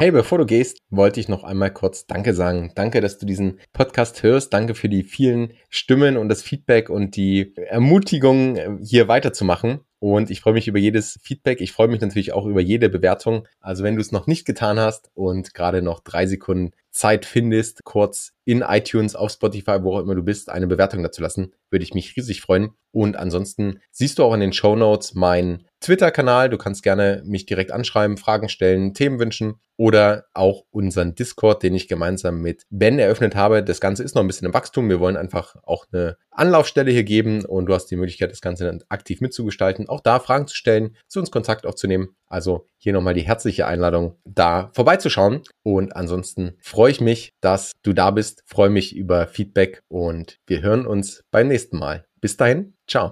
[0.04, 2.74] Hey, bevor du gehst, wollte ich noch einmal kurz Danke sagen.
[2.76, 4.52] Danke, dass du diesen Podcast hörst.
[4.52, 9.80] Danke für die vielen Stimmen und das Feedback und die Ermutigung, hier weiterzumachen.
[10.00, 11.62] Und ich freue mich über jedes Feedback.
[11.62, 13.48] Ich freue mich natürlich auch über jede Bewertung.
[13.62, 17.84] Also wenn du es noch nicht getan hast und gerade noch drei Sekunden Zeit findest,
[17.84, 21.84] kurz in iTunes, auf Spotify, wo auch immer du bist, eine Bewertung dazu lassen, würde
[21.84, 22.72] ich mich riesig freuen.
[22.92, 26.50] Und ansonsten siehst du auch in den Show Notes meinen Twitter-Kanal.
[26.50, 31.74] Du kannst gerne mich direkt anschreiben, Fragen stellen, Themen wünschen oder auch unseren Discord, den
[31.74, 33.64] ich gemeinsam mit Ben eröffnet habe.
[33.64, 34.90] Das Ganze ist noch ein bisschen im Wachstum.
[34.90, 38.66] Wir wollen einfach auch eine Anlaufstelle hier geben und du hast die Möglichkeit, das Ganze
[38.66, 42.16] dann aktiv mitzugestalten, auch da Fragen zu stellen, zu uns Kontakt aufzunehmen.
[42.34, 45.44] Also hier nochmal die herzliche Einladung, da vorbeizuschauen.
[45.62, 50.64] Und ansonsten freue ich mich, dass du da bist, freue mich über Feedback und wir
[50.64, 52.06] hören uns beim nächsten Mal.
[52.22, 53.12] Bis dahin, ciao.